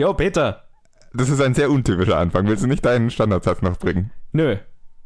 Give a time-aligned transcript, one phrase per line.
[0.00, 0.62] Jo, Peter.
[1.12, 2.46] Das ist ein sehr untypischer Anfang.
[2.46, 4.10] Willst du nicht deinen Standardsatz noch bringen?
[4.32, 4.56] Nö.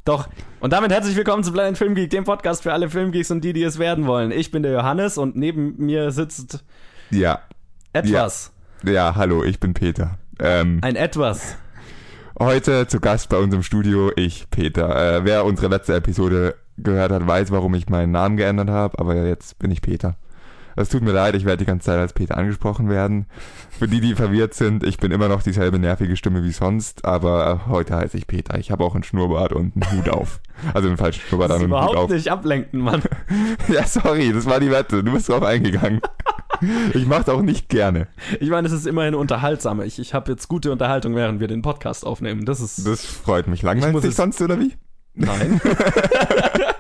[0.05, 0.29] Doch.
[0.61, 3.65] Und damit herzlich willkommen zu Blind Filmgeek, dem Podcast für alle Filmgeeks und die, die
[3.65, 4.31] es werden wollen.
[4.31, 6.65] Ich bin der Johannes und neben mir sitzt
[7.11, 7.41] Ja.
[7.93, 8.53] etwas.
[8.85, 10.17] Ja, hallo, ich bin Peter.
[10.39, 11.57] Ähm, Ein etwas.
[12.39, 15.17] heute zu Gast bei uns im Studio ich, Peter.
[15.17, 19.17] Äh, wer unsere letzte Episode gehört hat, weiß, warum ich meinen Namen geändert habe, aber
[19.27, 20.15] jetzt bin ich Peter.
[20.77, 23.27] Es tut mir leid, ich werde die ganze Zeit als Peter angesprochen werden.
[23.79, 27.63] Für die, die verwirrt sind, ich bin immer noch dieselbe nervige Stimme wie sonst, aber
[27.69, 28.59] heute heiße ich Peter.
[28.59, 30.41] Ich habe auch einen Schnurrbart und einen Hut auf.
[30.73, 32.11] Also einen falschen Schnurrbart an und einen Hut überhaupt auf.
[32.11, 33.03] nicht ablenken, Mann.
[33.69, 35.03] Ja, sorry, das war die Wette.
[35.03, 36.01] Du bist drauf eingegangen.
[36.95, 38.07] Ich mach's auch nicht gerne.
[38.41, 39.81] Ich meine, es ist immerhin unterhaltsam.
[39.83, 42.45] Ich, ich habe jetzt gute Unterhaltung, während wir den Podcast aufnehmen.
[42.45, 42.87] Das ist.
[42.87, 43.61] Das freut mich.
[43.61, 44.73] Ich Langweilig muss dich es- sonst, oder wie?
[45.15, 45.61] Nein.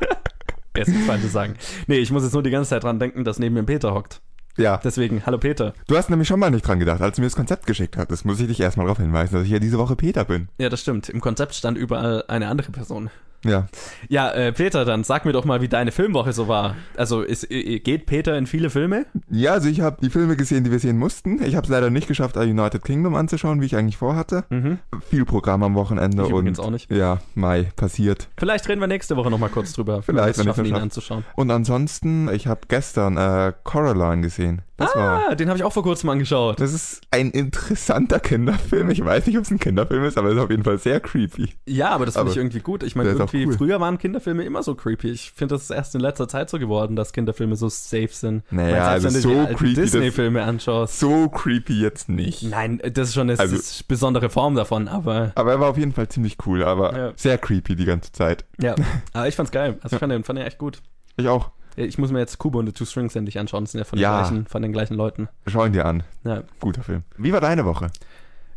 [0.75, 1.55] Das zweite sagen.
[1.86, 4.20] Nee, ich muss jetzt nur die ganze Zeit dran denken, dass neben mir Peter hockt.
[4.56, 4.80] Ja.
[4.83, 5.72] Deswegen, hallo Peter.
[5.86, 8.25] Du hast nämlich schon mal nicht dran gedacht, als du mir das Konzept geschickt hattest.
[8.25, 10.48] Muss ich dich erstmal darauf hinweisen, dass ich ja diese Woche Peter bin.
[10.58, 11.08] Ja, das stimmt.
[11.08, 13.11] Im Konzept stand überall eine andere Person.
[13.45, 13.67] Ja.
[14.09, 16.75] Ja, äh, Peter, dann sag mir doch mal, wie deine Filmwoche so war.
[16.97, 19.06] Also ist, äh, geht Peter in viele Filme?
[19.31, 21.42] Ja, also ich habe die Filme gesehen, die wir sehen mussten.
[21.42, 24.45] Ich habe es leider nicht geschafft, A United Kingdom anzuschauen, wie ich eigentlich vorhatte.
[24.51, 24.78] Mhm.
[25.11, 26.91] Viel Programm am Wochenende Ich und auch nicht.
[26.91, 28.28] ja, Mai passiert.
[28.39, 30.03] Vielleicht reden wir nächste Woche nochmal kurz drüber.
[30.03, 31.25] Vielleicht, wenn ich ihn anzuschauen.
[31.36, 34.62] Und ansonsten, ich habe gestern äh, Coraline gesehen.
[34.77, 36.58] Das war Ah, den habe ich auch vor kurzem angeschaut.
[36.61, 38.91] das ist ein interessanter Kinderfilm.
[38.91, 40.98] Ich weiß nicht, ob es ein Kinderfilm ist, aber es ist auf jeden Fall sehr
[40.98, 41.50] creepy.
[41.67, 42.83] Ja, aber das finde ich irgendwie gut.
[42.83, 43.52] Ich meine, irgendwie, cool.
[43.52, 45.11] früher waren Kinderfilme immer so creepy.
[45.11, 48.42] Ich finde, das ist erst in letzter Zeit so geworden, dass Kinderfilme so safe sind.
[48.50, 50.98] Naja, also wenn du so creepy, Disney-Filme anschaust.
[50.98, 52.42] So creepy jetzt nicht.
[52.42, 55.92] Nein, das ist schon eine Also- besondere Form davon, aber Aber er war auf jeden
[55.92, 57.12] Fall ziemlich cool, aber Ja.
[57.14, 58.45] sehr creepy die ganze Zeit.
[58.61, 58.75] ja.
[59.12, 59.79] aber ich fand's geil.
[59.83, 60.83] Also ich fand den, fand den echt gut.
[61.17, 61.51] Ich auch.
[61.77, 63.64] Ich muss mir jetzt Kubo und the Two Strings endlich anschauen.
[63.64, 64.17] Das sind ja von, Ja.
[64.23, 65.29] Den, gleichen, von den gleichen Leuten.
[65.46, 66.02] Schau ihn dir an.
[66.24, 66.42] Ja.
[66.61, 67.02] Guter Film.
[67.17, 67.90] Wie war deine Woche?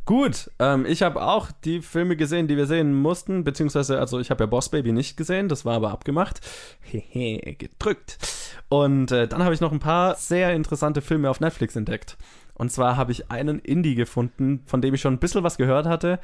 [0.05, 4.31] Gut, ähm, ich habe auch die Filme gesehen, die wir sehen mussten, beziehungsweise, also ich
[4.31, 6.39] habe ja Boss Baby nicht gesehen, das war aber abgemacht.
[6.79, 8.17] Hehe, gedrückt.
[8.69, 12.17] Und äh, dann habe ich noch ein paar sehr interessante Filme auf Netflix entdeckt.
[12.53, 15.85] Und zwar habe ich einen Indie gefunden, von dem ich schon ein bisschen was gehört
[15.85, 16.19] hatte,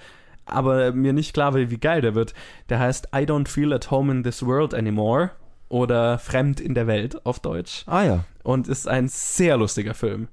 [0.45, 2.33] aber mir nicht klar war, wie geil der wird.
[2.69, 5.31] Der heißt I Don't Feel at Home in This World Anymore
[5.69, 8.25] oder Fremd in der Welt auf Deutsch Ah ja.
[8.43, 10.27] und ist ein sehr lustiger Film.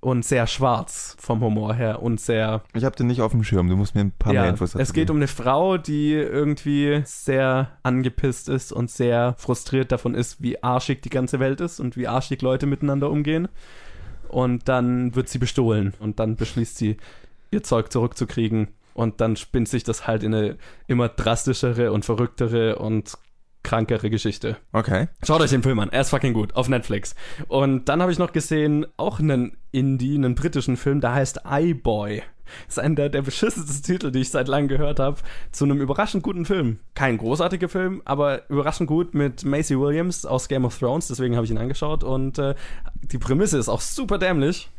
[0.00, 3.68] Und sehr schwarz vom Humor her und sehr Ich habe den nicht auf dem Schirm.
[3.68, 5.16] Du musst mir ein paar mehr Infos dazu es geht geben.
[5.16, 11.02] um eine Frau, die irgendwie sehr angepisst ist und sehr frustriert davon ist, wie arschig
[11.02, 13.48] die ganze Welt ist und wie arschig Leute miteinander umgehen.
[14.28, 16.96] Und dann wird sie bestohlen und dann beschließt sie,
[17.50, 18.68] ihr Zeug zurückzukriegen.
[18.94, 23.18] Und dann spinnt sich das halt in eine immer drastischere und verrücktere und
[23.68, 24.56] krankere Geschichte.
[24.72, 25.08] Okay.
[25.22, 27.14] Schaut euch den Film an, er ist fucking gut, auf Netflix.
[27.48, 32.22] Und dann habe ich noch gesehen, auch einen Indie, einen britischen Film, der heißt iBoy.
[32.66, 35.18] Das ist einer der, der beschissensten Titel, die ich seit langem gehört habe,
[35.52, 36.78] zu einem überraschend guten Film.
[36.94, 41.44] Kein großartiger Film, aber überraschend gut mit Macy Williams aus Game of Thrones, deswegen habe
[41.44, 42.04] ich ihn angeschaut.
[42.04, 42.54] Und äh,
[43.02, 44.70] die Prämisse ist auch super dämlich.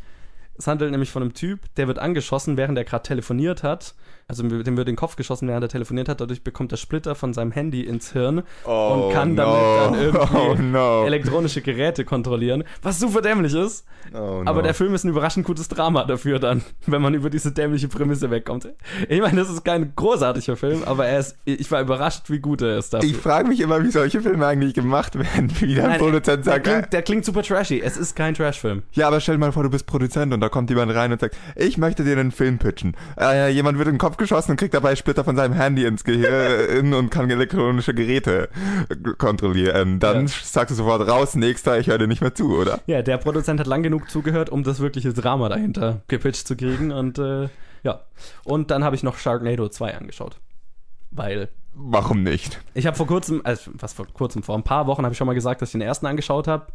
[0.58, 3.94] Es handelt nämlich von einem Typ, der wird angeschossen, während er gerade telefoniert hat.
[4.30, 6.22] Also dem wird in den Kopf geschossen, während er telefoniert hat.
[6.22, 10.54] Dadurch bekommt er Splitter von seinem Handy ins Hirn und kann damit dann irgendwie Oh
[10.56, 11.04] no.
[11.06, 13.86] elektronische Geräte kontrollieren, was super dämlich ist.
[14.14, 14.44] Oh, no.
[14.46, 17.88] Aber der Film ist ein überraschend gutes Drama dafür dann, wenn man über diese dämliche
[17.88, 18.70] Prämisse wegkommt.
[19.10, 22.62] Ich meine, das ist kein großartiger Film, aber er ist, ich war überrascht, wie gut
[22.62, 23.10] er ist dafür.
[23.10, 25.52] Ich frage mich immer, wie solche Filme eigentlich gemacht werden.
[25.60, 27.82] Wie der Nein, Produzent der, sagt, äh, klingt, der klingt super trashy.
[27.82, 28.84] Es ist kein Trashfilm.
[28.94, 31.20] ja, aber stell dir mal vor, du bist Produzent und da kommt jemand rein und
[31.20, 32.96] sagt, ich möchte dir einen Film pitchen.
[33.20, 36.04] Äh, jemand wird in den Kopf geschossen und kriegt dabei Splitter von seinem Handy ins
[36.04, 38.50] Gehirn und kann elektronische Geräte
[39.18, 40.00] kontrollieren.
[40.00, 40.34] Dann Ja.
[40.44, 42.80] sagst du sofort raus, nächster, ich höre dir nicht mehr zu, oder?
[42.86, 46.92] Ja, der Produzent hat lang genug zugehört, um das wirkliche Drama dahinter gepitcht zu kriegen
[46.92, 47.50] und äh,
[47.84, 48.02] ja.
[48.44, 50.38] Und dann habe ich noch Sharknado 2 angeschaut.
[51.12, 52.60] Weil Warum nicht?
[52.74, 55.28] Ich habe vor kurzem, also was vor kurzem, vor ein paar Wochen habe ich schon
[55.28, 56.68] mal gesagt, dass ich den ersten angeschaut habe,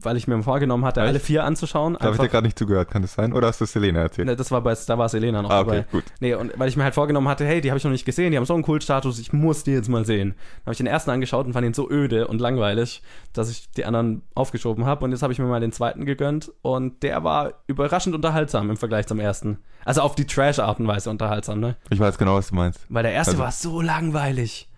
[0.00, 1.08] weil ich mir vorgenommen hatte, Echt?
[1.08, 1.96] alle vier anzuschauen.
[1.98, 3.32] Da habe ich dir gerade nicht zugehört, kann das sein?
[3.32, 4.26] Oder hast du Selena erzählt?
[4.28, 5.86] Ne, das war bei, da war Selena noch Ah, okay, dabei.
[5.90, 6.04] gut.
[6.20, 8.30] Nee, und weil ich mir halt vorgenommen hatte, hey, die habe ich noch nicht gesehen,
[8.30, 10.30] die haben so einen coolen Status, ich muss die jetzt mal sehen.
[10.30, 13.02] Dann habe ich den ersten angeschaut und fand ihn so öde und langweilig,
[13.32, 15.04] dass ich die anderen aufgeschoben habe.
[15.04, 18.76] Und jetzt habe ich mir mal den zweiten gegönnt und der war überraschend unterhaltsam im
[18.76, 19.58] Vergleich zum ersten.
[19.84, 21.76] Also auf die Trash-Art und Weise unterhaltsam, ne?
[21.90, 22.80] Ich weiß genau, was du meinst.
[22.88, 24.68] Weil der erste Also- war so langweilig.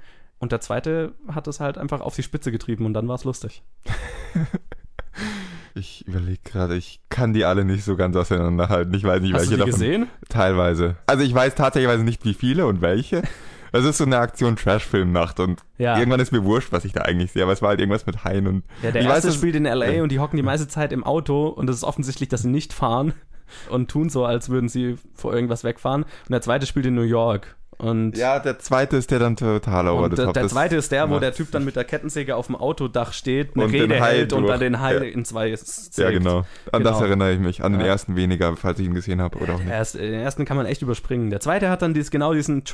[0.41, 3.25] Und der zweite hat es halt einfach auf die Spitze getrieben und dann war es
[3.25, 3.63] lustig.
[5.77, 8.95] Ich überlege gerade, ich kann die alle nicht so ganz auseinanderhalten.
[8.95, 9.81] Ich weiß nicht, Hast welche du die davon.
[9.81, 10.09] gesehen?
[10.29, 10.97] Teilweise.
[11.07, 13.23] Also ich weiß tatsächlich nicht, wie viele und welche.
[13.77, 15.99] Es ist so eine Aktion Trash-Film-Nacht und Ja.
[15.99, 18.23] irgendwann ist mir wurscht, was ich da eigentlich sehe, aber es war halt irgendwas mit
[18.23, 19.91] Haien und Ja, der ich erste weiß, spielt in L.A.
[19.91, 20.03] Ja.
[20.05, 22.73] und die hocken die meiste Zeit im Auto und es ist offensichtlich, dass sie nicht
[22.73, 23.15] fahren.
[23.71, 26.05] und tun so, als würden sie vor irgendwas wegfahren.
[26.05, 27.57] Und der zweite spielt in New York.
[27.85, 30.35] Und Ja, der zweite ist der dann total over und the der, top.
[30.35, 33.13] der Das zweite ist der, wo der Typ dann mit der Kettensäge auf dem Autodach
[33.13, 34.53] steht, eine Und Rede hält und durch.
[34.53, 35.01] dann den Hai Ja.
[35.03, 36.13] in zwei Ja, sägt.
[36.19, 36.45] genau.
[36.73, 37.07] An das Genau.
[37.09, 37.63] erinnere ich mich.
[37.63, 37.87] An den Ja.
[37.89, 39.69] ersten weniger, falls ich ihn gesehen habe oder auch nicht.
[39.69, 41.31] Der erste, den ersten kann man echt überspringen.
[41.31, 42.65] Der zweite hat dann dies, genau diesen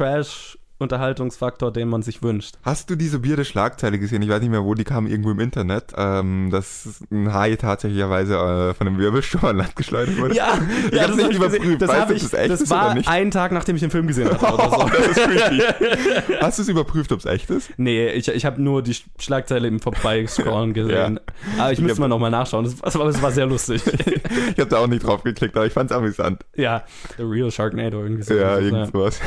[0.90, 2.56] Trash-Unterhaltungsfaktor, den man sich wünscht.
[2.62, 4.22] Hast du diese bierde Schlagzeile gesehen?
[4.22, 8.34] Ich weiß nicht mehr, wo die kam, irgendwo im Internet, ähm, dass ein Hai tatsächlicherweise
[8.34, 10.34] äh, von einem Wirbelsturm an Land geschleudert wurde.
[10.34, 10.58] Ja,
[10.90, 11.82] Ich ja hab's nicht hab überprüft.
[11.82, 13.08] Das, Weißt ich, das echt das ist war nicht?
[13.08, 14.88] ein Tag, nachdem ich den Film gesehen hatte oder so.
[14.98, 16.34] das ist creepy.
[16.40, 17.70] Hast du es überprüft, ob es echt ist?
[17.76, 21.20] Nee, ich, ich habe nur die Schlagzeile im Vorbeiscrollen gesehen.
[21.58, 22.64] Aber ich Ich müsste mal nochmal nachschauen.
[22.64, 23.82] Das, das, war, das war sehr lustig.
[23.86, 26.44] Ich habe da auch nicht drauf geklickt, aber ich fand's amüsant.
[26.56, 26.84] ja,
[27.16, 28.34] The Real Sharknado irgendwie so.
[28.34, 29.20] Ja, Das ist, irgend sowas.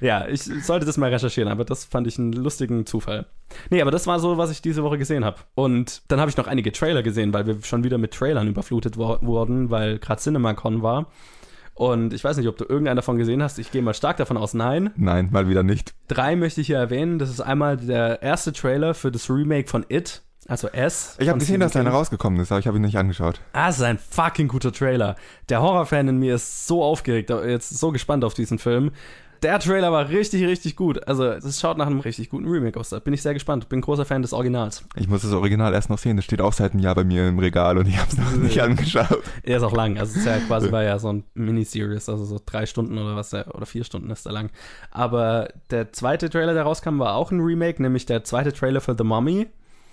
[0.00, 3.26] Ja, ich sollte das mal recherchieren, aber das fand ich einen lustigen Zufall.
[3.70, 5.38] Nee, aber das war so, was ich diese Woche gesehen habe.
[5.56, 8.96] Und dann habe ich noch einige Trailer gesehen, weil wir schon wieder mit Trailern überflutet
[8.96, 11.06] wo wurden, weil gerade CinemaCon war.
[11.74, 13.58] Und ich weiß nicht, ob du irgendeinen davon gesehen hast.
[13.58, 14.90] Ich gehe mal stark davon aus, nein.
[14.94, 15.92] Nein, mal wieder nicht.
[16.06, 17.18] Drei möchte ich hier erwähnen.
[17.18, 21.16] Das ist einmal der erste Trailer für das Remake von It, also S.
[21.18, 23.40] Ich habe gesehen, dass einer rausgekommen ist, aber ich habe ihn nicht angeschaut.
[23.54, 25.16] Ah, es ist ein fucking guter Trailer.
[25.48, 28.92] Der Horrorfan in mir ist so aufgeregt, jetzt so gespannt auf diesen Film.
[29.42, 31.06] Der Trailer war richtig, richtig gut.
[31.08, 32.90] Also, es schaut nach einem richtig guten Remake aus.
[32.90, 33.68] Da bin ich sehr gespannt.
[33.68, 34.84] Bin großer Fan des Originals.
[34.96, 36.16] Ich muss das Original erst noch sehen.
[36.16, 38.32] Das steht auch seit einem Jahr bei mir im Regal und ich habe es noch
[38.36, 39.22] nicht angeschaut.
[39.42, 39.98] Er ist auch lang.
[39.98, 43.16] Also, es ist ja quasi war ja so ein Miniseries, also so drei Stunden oder
[43.16, 44.50] was, der- oder vier Stunden ist er lang.
[44.90, 48.94] Aber der zweite Trailer, der rauskam, war auch ein Remake, nämlich der zweite Trailer für
[48.96, 49.46] The Mummy.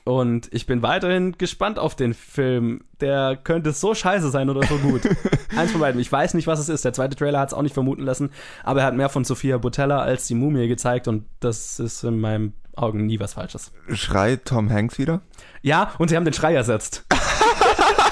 [0.08, 2.86] Und ich bin weiterhin gespannt auf den Film.
[3.02, 5.02] Der könnte so scheiße sein oder so gut.
[5.58, 6.00] Eins von beiden.
[6.00, 6.86] Ich weiß nicht, was es ist.
[6.86, 8.30] Der zweite Trailer hat es auch nicht vermuten lassen.
[8.64, 11.10] Aber er hat mehr von Sophia Botella als die Mumie gezeigt.
[11.10, 13.74] Und das ist in meinen Augen nie was Falsches.
[13.90, 15.24] Schreit Tom Hanks wieder?
[15.62, 17.06] Ja, und sie haben den Schrei ersetzt.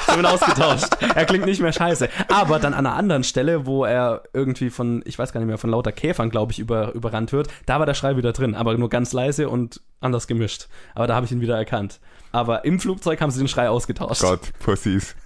[0.11, 0.87] haben ihn ausgetauscht.
[1.15, 2.09] Er klingt nicht mehr scheiße.
[2.29, 5.57] Aber dann an einer anderen Stelle, wo er irgendwie von, ich weiß gar nicht mehr,
[5.57, 8.77] von lauter Käfern, glaube ich, über, überrannt wird, da war der Schrei wieder drin, aber
[8.77, 10.67] nur ganz leise und anders gemischt.
[10.93, 11.99] Aber da habe ich ihn wieder erkannt.
[12.31, 14.21] Aber im Flugzeug haben sie den Schrei ausgetauscht.
[14.21, 15.15] Gott, Pussies.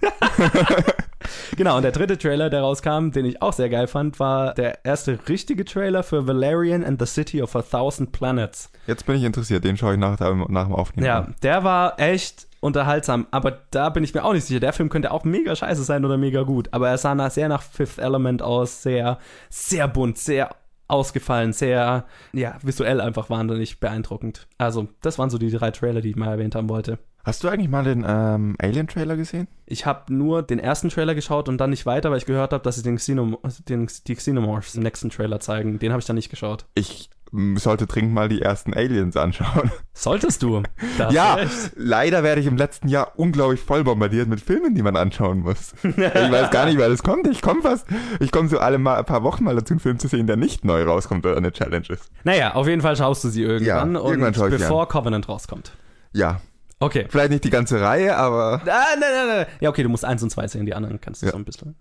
[1.56, 4.84] Genau, und der dritte Trailer, der rauskam, den ich auch sehr geil fand, war der
[4.84, 8.70] erste richtige Trailer für Valerian and the City of a Thousand Planets.
[8.86, 9.62] Jetzt bin ich interessiert.
[9.64, 11.34] Den schaue ich nach, nach dem Aufnehmen Ja, an.
[11.42, 14.60] der war echt unterhaltsam, aber da bin ich mir auch nicht sicher.
[14.60, 17.48] Der Film könnte auch mega scheiße sein oder mega gut, aber er sah nach, sehr
[17.48, 19.18] nach Fifth Element aus, sehr,
[19.48, 20.54] sehr bunt, sehr
[20.88, 24.48] ausgefallen, sehr, ja, visuell einfach wahnsinnig beeindruckend.
[24.58, 26.98] Also, das waren so die drei Trailer, die ich mal erwähnt haben wollte.
[27.24, 29.46] Hast du eigentlich mal den ähm, Alien-Trailer gesehen?
[29.66, 32.62] Ich habe nur den ersten Trailer geschaut und dann nicht weiter, weil ich gehört habe,
[32.62, 33.36] dass sie den, Xenom
[33.68, 35.78] den die Xenomorphs im nächsten Trailer zeigen.
[35.78, 36.64] Den habe ich dann nicht geschaut.
[36.74, 37.10] Ich
[37.56, 39.70] sollte dringend mal die ersten Aliens anschauen.
[39.92, 40.62] Solltest du?
[41.10, 41.72] Ja, du recht.
[41.76, 45.74] leider werde ich im letzten Jahr unglaublich voll bombardiert mit Filmen, die man anschauen muss.
[45.82, 47.28] ich weiß gar nicht, wer das kommt.
[47.28, 47.86] Ich komme fast,
[48.18, 50.36] ich komme so alle mal ein paar Wochen mal dazu, einen Film zu sehen, der
[50.36, 52.10] nicht neu rauskommt oder eine Challenge ist.
[52.24, 55.72] Naja, auf jeden Fall schaust du sie irgendwann Ja, und irgendwann bevor Covenant rauskommt.
[56.12, 56.40] Ja,
[56.82, 57.06] Okay.
[57.10, 59.46] vielleicht nicht die ganze Reihe, aber Ah, nein, nein, nein.
[59.60, 61.32] Ja, okay, du musst eins und zwei sehen, die anderen kannst du Ja.
[61.32, 61.74] so ein bisschen.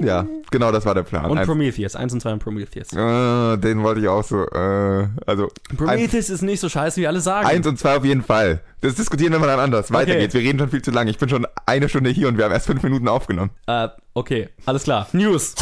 [0.00, 1.28] ja, genau das war der Plan.
[1.30, 2.92] Und Ein- Prometheus, eins und zwei und Prometheus.
[2.92, 7.20] äh, den wollte ich auch so, äh, also Prometheus ist nicht so scheiße, wie alle
[7.20, 7.46] sagen.
[7.46, 8.60] eins und zwei auf jeden Fall.
[8.80, 9.92] Das diskutieren wir mal dann anders.
[9.92, 10.20] Weiter Okay.
[10.20, 10.34] geht's.
[10.34, 11.10] Wir reden schon viel zu lange.
[11.10, 13.50] Ich bin schon eine Stunde hier und wir haben erst fünf Minuten aufgenommen.
[13.66, 15.08] Äh, okay, alles klar.
[15.12, 15.54] News.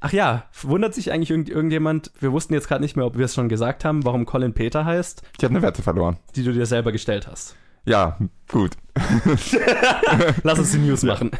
[0.00, 3.26] Ach ja, wundert sich eigentlich irgend, irgendjemand, wir wussten jetzt gerade nicht mehr, ob wir
[3.26, 6.16] es schon gesagt haben, warum Colin Peter heißt, Ich habe eine Wette verloren.
[6.34, 7.54] die du dir selber gestellt hast.
[7.84, 8.72] Ja, gut.
[10.42, 11.30] Lass uns die News machen.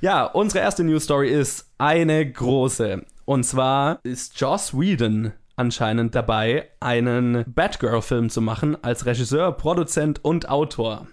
[0.00, 3.04] Ja, unsere erste News Story ist eine große.
[3.24, 10.48] Und zwar ist Joss Whedon anscheinend dabei, einen Batgirl-Film zu machen als Regisseur, Produzent und
[10.48, 11.06] Autor.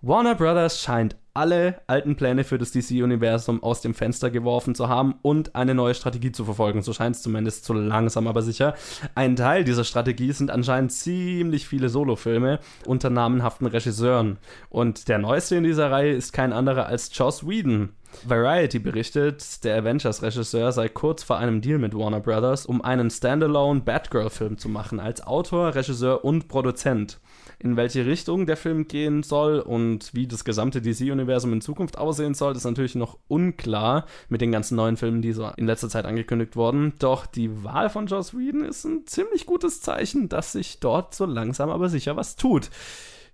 [0.00, 5.14] Warner Brothers scheint alle alten Pläne für das DC-Universum aus dem Fenster geworfen zu haben
[5.22, 6.82] und eine neue Strategie zu verfolgen.
[6.82, 8.74] So scheint es zumindest zu langsam, aber sicher.
[9.14, 14.38] Ein Teil dieser Strategie sind anscheinend ziemlich viele Solofilme unter namenhaften Regisseuren.
[14.68, 17.90] Und der neueste in dieser Reihe ist kein anderer als Joss Whedon.
[18.24, 23.80] Variety berichtet, der Avengers-Regisseur sei kurz vor einem Deal mit Warner Brothers, um einen Standalone
[23.80, 27.20] Batgirl-Film zu machen, als Autor, Regisseur und Produzent.
[27.60, 32.34] In welche Richtung der Film gehen soll und wie das gesamte DC-Universum in Zukunft aussehen
[32.34, 36.04] soll, ist natürlich noch unklar mit den ganzen neuen Filmen, die so in letzter Zeit
[36.04, 36.92] angekündigt wurden.
[37.00, 41.26] Doch die Wahl von Joss Whedon ist ein ziemlich gutes Zeichen, dass sich dort so
[41.26, 42.70] langsam aber sicher was tut.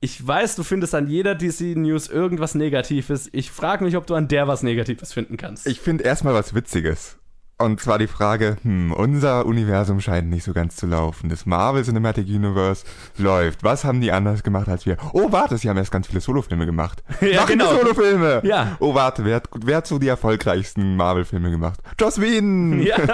[0.00, 3.28] Ich weiß, du findest an jeder DC-News irgendwas Negatives.
[3.33, 5.66] Ich frage mich, ob du an der was Negatives finden kannst.
[5.66, 7.19] Ich finde erstmal was Witziges.
[7.56, 11.28] Und zwar die Frage, hm, unser Universum scheint nicht so ganz zu laufen.
[11.28, 12.84] Das Marvel Cinematic Universe
[13.16, 13.62] läuft.
[13.62, 14.96] Was haben die anders gemacht als wir?
[15.12, 17.02] Oh, warte, sie haben erst ganz viele Solofilme gemacht.
[17.20, 17.73] Ja, Noch genau.
[17.75, 18.40] Solofilme!
[18.44, 18.76] Ja.
[18.80, 21.80] Oh, warte, wer hat, wer hat so die erfolgreichsten Marvel-Filme gemacht?
[21.99, 22.80] Joss Whedon!
[22.82, 22.96] Ja.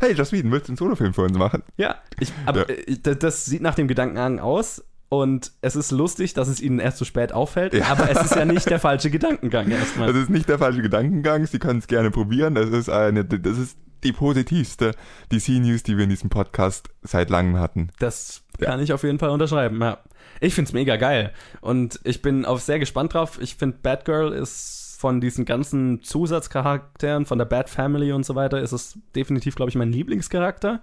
[0.00, 1.62] Hey, Joss Whedon, willst du einen Solofilm für uns machen?
[1.76, 2.74] Ja, ich, aber Ja.
[2.76, 6.96] äh, das, sieht nach dem Gedankengang aus und es ist lustig, dass es ihnen erst
[6.96, 7.84] so spät auffällt, Ja.
[7.88, 10.08] aber es ist ja nicht der falsche Gedankengang erstmal.
[10.12, 11.44] Das ist nicht der falsche Gedankengang.
[11.46, 12.54] Sie können es gerne probieren.
[12.54, 14.92] Das ist eine, das ist die positivste
[15.30, 17.90] DC-News, die wir in diesem Podcast seit langem hatten.
[17.98, 19.98] Das kann ich auf jeden Fall unterschreiben, ja.
[20.40, 23.38] Ich find's mega geil und ich bin auch sehr gespannt drauf.
[23.42, 28.60] Ich finde Batgirl ist von diesen ganzen Zusatzcharakteren, von der Bat Family und so weiter,
[28.60, 30.82] ist es definitiv, glaube ich, mein Lieblingscharakter.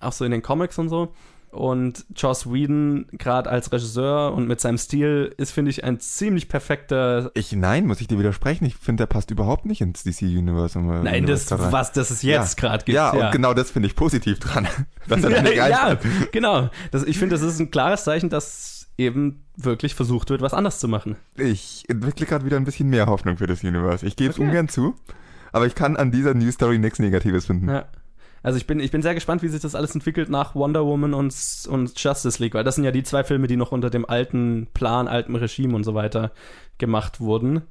[0.00, 1.14] Auch so in den Comics und so.
[1.54, 6.48] Und Joss Whedon, gerade als Regisseur und mit seinem Stil, ist, finde ich, ein ziemlich
[6.48, 8.64] perfekter Ich, nein, muss ich dir widersprechen.
[8.64, 10.80] Ich finde, der passt überhaupt nicht ins DC-Universe.
[10.80, 12.68] Nein, das, was das es jetzt ja.
[12.68, 12.96] gerade gibt.
[12.96, 14.66] Ja, und genau das finde ich positiv dran.
[15.08, 16.32] Dass er ja, reinpasst.
[16.32, 16.70] genau.
[16.90, 20.78] Das, ich finde, das ist ein klares Zeichen, dass eben wirklich versucht wird, was anders
[20.78, 21.16] zu machen.
[21.36, 24.06] Ich entwickle gerade wieder ein bisschen mehr Hoffnung für das Universe.
[24.06, 24.46] Ich gebe es Okay.
[24.48, 24.94] ungern zu,
[25.52, 27.68] aber ich kann an dieser News Story nichts Negatives finden.
[27.68, 27.86] Ja.
[28.44, 31.14] Also ich bin, ich bin sehr gespannt, wie sich das alles entwickelt nach Wonder Woman
[31.14, 31.34] und,
[31.66, 34.68] und Justice League, weil das sind ja die zwei Filme, die noch unter dem alten
[34.74, 36.30] Plan, altem Regime und so weiter
[36.76, 37.62] gemacht wurden,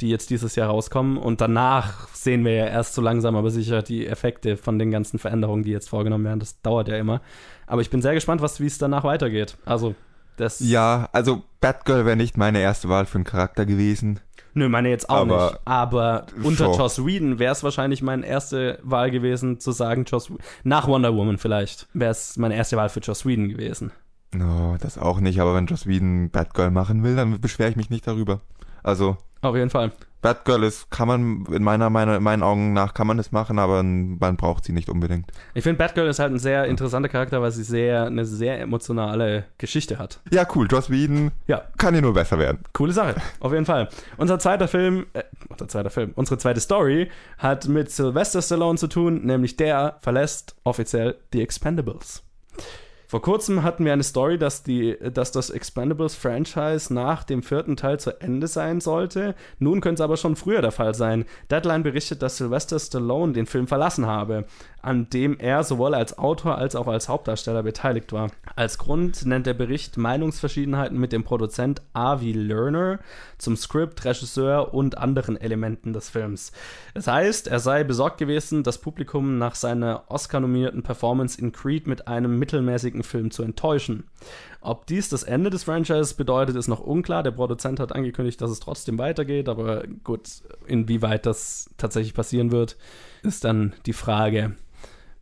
[0.00, 1.18] die jetzt dieses Jahr rauskommen.
[1.18, 5.18] Und danach sehen wir ja erst so langsam aber sicher die Effekte von den ganzen
[5.18, 6.38] Veränderungen, die jetzt vorgenommen werden.
[6.38, 7.22] Das dauert ja immer.
[7.66, 9.56] Aber ich bin sehr gespannt, was, wie es danach weitergeht.
[9.64, 9.96] Also,
[10.36, 10.60] das.
[10.60, 14.20] Ja, also Batgirl wäre nicht meine erste Wahl für einen Charakter gewesen.
[14.54, 15.60] Nö, meine jetzt auch Aber- nicht.
[15.64, 16.74] Aber unter Schon.
[16.78, 20.32] Joss Whedon wäre es wahrscheinlich meine erste Wahl gewesen, zu sagen, Joss
[20.64, 23.92] nach Wonder Woman vielleicht, wäre es meine erste Wahl für Joss Whedon gewesen.
[24.34, 27.90] No, das auch nicht, aber wenn Joss Whedon Batgirl machen will, dann beschwere ich mich
[27.90, 28.40] nicht darüber.
[28.82, 29.92] Also, Auf jeden Fall.
[30.22, 33.58] Batgirl ist, kann man, in meiner, meiner, in meinen Augen nach, kann man das machen,
[33.58, 35.30] aber man braucht sie nicht unbedingt.
[35.54, 39.44] Ich finde, Batgirl ist halt ein sehr interessanter Charakter, weil sie sehr, eine sehr emotionale
[39.56, 40.20] Geschichte hat.
[40.30, 42.58] Ja, cool, Joss Whedon Ja, kann ja nur besser werden.
[42.74, 43.14] coole Sache.
[43.40, 43.88] Auf jeden Fall.
[44.18, 48.88] Unser zweiter Film, äh, unser zweiter Film, unsere zweite Story hat mit Sylvester Stallone zu
[48.88, 52.22] tun, nämlich der verlässt offiziell die Expendables.
[53.10, 57.98] Vor kurzem hatten wir eine Story, dass, die, dass das Expendables-Franchise nach dem vierten Teil
[57.98, 59.34] zu Ende sein sollte.
[59.58, 61.24] Nun könnte es aber schon früher der Fall sein.
[61.50, 64.44] Deadline berichtet, dass Sylvester Stallone den Film verlassen habe,
[64.82, 68.30] an dem er sowohl als Autor als auch als Hauptdarsteller beteiligt war.
[68.56, 72.98] Als Grund nennt der Bericht Meinungsverschiedenheiten mit dem Produzent Avi Lerner
[73.38, 76.52] zum Skript, Regisseur und anderen Elementen des Films.
[76.94, 82.08] Es heißt, er sei besorgt gewesen, das Publikum nach seiner Oscar-nominierten Performance in Creed mit
[82.08, 84.04] einem mittelmäßigen Film zu enttäuschen.
[84.62, 87.22] Ob dies das Ende des Franchises bedeutet, ist noch unklar.
[87.22, 90.28] Der Produzent hat angekündigt, dass es trotzdem weitergeht, aber gut,
[90.66, 92.76] inwieweit das tatsächlich passieren wird,
[93.22, 94.54] ist dann die Frage.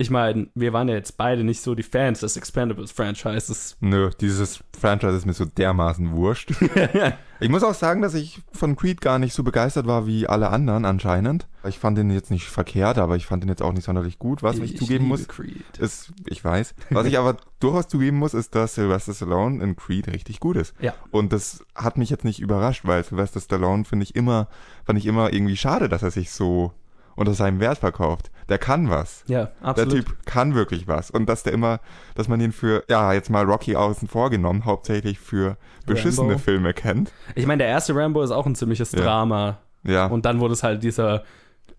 [0.01, 3.79] Ich meine, wir waren ja jetzt beide nicht so die Fans des Expendables-Franchises.
[3.81, 6.53] Nö, dieses Franchise ist mir so dermaßen wurscht.
[7.41, 10.51] ich muss auch sagen, dass ich von Creed gar nicht so begeistert war wie alle
[10.51, 11.49] anderen anscheinend.
[11.67, 14.45] Ich fand den jetzt nicht verkehrt, aber ich fand den jetzt auch nicht sonderlich gut.
[14.45, 15.79] Was ich, zugeben liebe muss, Creed.
[15.81, 20.07] ist, ich weiß, was ich aber durchaus zugeben muss, ist, dass Sylvester Stallone in Creed
[20.07, 20.75] richtig gut ist.
[20.81, 20.95] Ja.
[21.11, 24.47] Und das hat mich jetzt nicht überrascht, weil Sylvester Stallone finde ich immer,
[24.85, 26.73] fand ich immer irgendwie schade, dass er sich so
[27.19, 28.31] unter seinem Wert verkauft.
[28.49, 29.25] Der kann was.
[29.27, 29.93] Ja, Der absolut.
[30.07, 31.11] Typ kann wirklich was.
[31.11, 31.81] Und dass der immer,
[32.15, 35.57] dass man ihn für, ja, jetzt mal Rocky außen vorgenommen, hauptsächlich für
[35.87, 36.39] beschissene Rambo.
[36.39, 37.13] Filme kennt.
[37.35, 39.01] Ich meine, der erste Rambo ist auch ein ziemliches Ja.
[39.01, 39.59] Drama.
[39.85, 41.23] Ja, Und dann wurde es halt dieser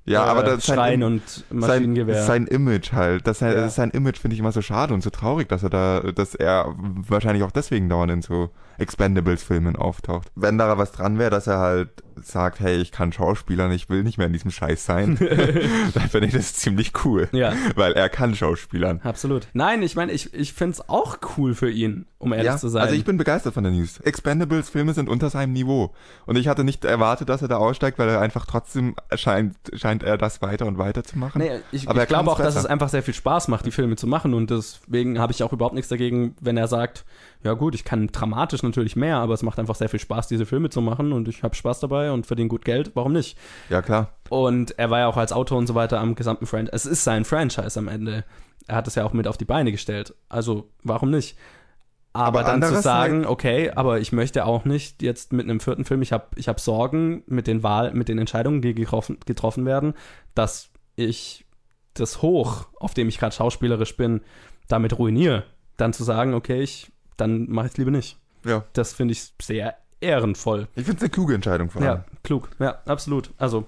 [0.05, 2.23] ja äh, aber das Schrein sein, und sein, Maschinengewehr.
[2.23, 3.27] sein Image halt.
[3.27, 3.69] Das, sein, Ja.
[3.69, 6.73] sein Image finde ich immer so schade und so traurig, dass er da, dass er
[6.77, 10.29] wahrscheinlich auch deswegen dauernd in so Expendables-Filmen auftaucht.
[10.35, 11.89] Wenn da was dran wäre, dass er halt
[12.23, 15.17] sagt, hey, ich kann Schauspielern, ich will nicht mehr in diesem Scheiß sein,
[15.93, 17.29] dann finde ich das ziemlich cool.
[17.31, 19.01] ja, Weil er kann Schauspielern.
[19.03, 19.47] absolut.
[19.53, 22.69] Nein, ich meine, ich, ich finde es auch cool für ihn, um ehrlich ja, zu
[22.69, 22.81] sein.
[22.83, 23.99] Also ich bin begeistert von der News.
[23.99, 25.93] Expendables-Filme sind unter seinem Niveau.
[26.25, 30.03] Und ich hatte nicht erwartet, dass er da aussteigt, weil er einfach trotzdem scheint, scheint
[30.03, 31.41] er das weiter und weiter zu machen.
[31.41, 32.59] Nee, ich, Aber er ich glaube auch, dass besser.
[32.59, 35.53] es einfach sehr viel Spaß macht, die Filme zu machen und deswegen habe ich auch
[35.53, 37.05] überhaupt nichts dagegen, wenn er sagt,
[37.43, 40.45] ja gut, ich kann dramatisch natürlich mehr, aber es macht einfach sehr viel Spaß, diese
[40.45, 43.37] Filme zu machen und ich habe Spaß dabei und verdiene gut Geld, warum nicht?
[43.69, 44.13] Ja, klar.
[44.29, 46.73] Und er war ja auch als Autor und so weiter am gesamten Franchise.
[46.73, 48.25] Es ist sein Franchise am Ende.
[48.67, 50.13] Er hat es ja auch mit auf die Beine gestellt.
[50.27, 51.37] Also, warum nicht?
[52.11, 55.85] Aber, Aber dann zu sagen, okay, aber ich möchte auch nicht jetzt mit einem vierten
[55.85, 59.65] Film, ich habe ich hab Sorgen mit den Wahl, mit den Entscheidungen, die getroffen, getroffen
[59.65, 59.93] werden,
[60.33, 61.45] dass ich
[61.93, 64.21] das Hoch, auf dem ich gerade schauspielerisch bin,
[64.67, 65.43] damit ruiniere.
[65.77, 68.17] Dann zu sagen, okay, ich, dann mache ich es lieber nicht.
[68.45, 68.63] Ja.
[68.73, 70.67] Das finde ich sehr ehrenvoll.
[70.75, 72.49] Ich finde es eine kluge Entscheidung von Ja, klug.
[72.59, 73.31] Ja, absolut.
[73.37, 73.67] Also,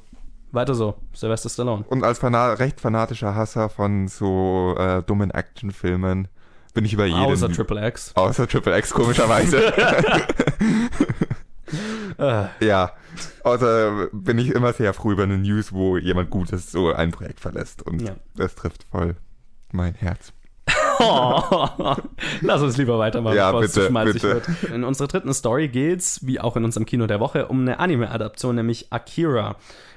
[0.54, 1.86] Weiter so, Sylvester Stallone.
[1.88, 6.28] Und als fana recht fanatischer Hasser von so äh, dummen Actionfilmen
[6.74, 7.20] bin ich über jeden.
[7.20, 8.16] Außer Triple X.
[8.16, 9.74] Außer Triple X, komischerweise.
[12.18, 12.92] Äh, ja.
[13.44, 17.40] Außer bin ich immer sehr froh über eine News, wo jemand Gutes so ein Projekt
[17.40, 17.82] verlässt.
[17.82, 18.16] Und Ja.
[18.36, 19.16] das trifft voll
[19.72, 20.34] mein Herz.
[21.02, 21.96] Oh.
[22.42, 24.34] Lass uns lieber weitermachen, Ja, bevor es zu bitte, schmalzig bitte.
[24.62, 24.72] wird.
[24.74, 28.56] In unserer dritten Story geht's, wie auch in unserem Kino der Woche, um eine Anime-Adaption,
[28.56, 29.56] nämlich Akira.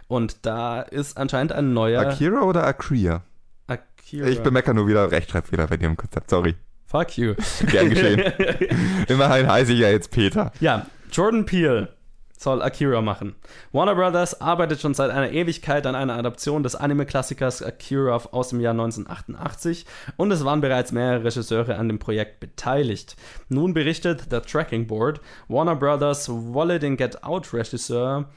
[0.09, 3.23] Und da ist anscheinend ein neuer Akira oder Akria?
[3.67, 4.29] Akira.
[4.29, 6.31] Ich bemecker nur wieder Rechtschreibfehler bei dir im Konzept.
[6.31, 6.55] Sorry.
[6.87, 7.35] Fuck you.
[7.71, 8.21] Gern geschehen.
[9.09, 10.53] Immerhin heiße ich ja jetzt Peter.
[10.61, 11.89] Ja, Jordan Peele
[12.39, 13.35] soll Akira machen.
[13.73, 18.61] Warner Brothers arbeitet schon seit einer Ewigkeit an einer Adaption des Anime-Klassikers Akira aus dem
[18.61, 19.87] Jahr 1988
[20.17, 23.17] und es waren bereits mehrere Regisseure an dem Projekt beteiligt.
[23.49, 28.29] Nun berichtet The Tracking Board, Warner Brothers wolle den Get Out-Regisseur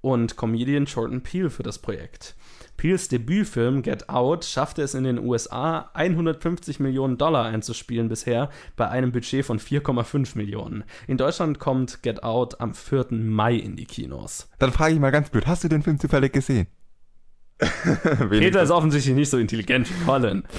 [0.00, 2.34] und Comedian Jordan Peele für das Projekt.
[2.76, 8.88] Peels Debütfilm Get Out schaffte es in den USA 150 Millionen Dollar einzuspielen bisher bei
[8.88, 10.84] einem Budget von 4,5 Millionen.
[11.06, 13.06] In Deutschland kommt Get Out am 4.
[13.10, 14.48] Mai in die Kinos.
[14.58, 16.66] Dann frage ich mal ganz blöd, hast du den Film zufällig gesehen?
[18.28, 20.42] Peter ist offensichtlich nicht so intelligent wie Colin.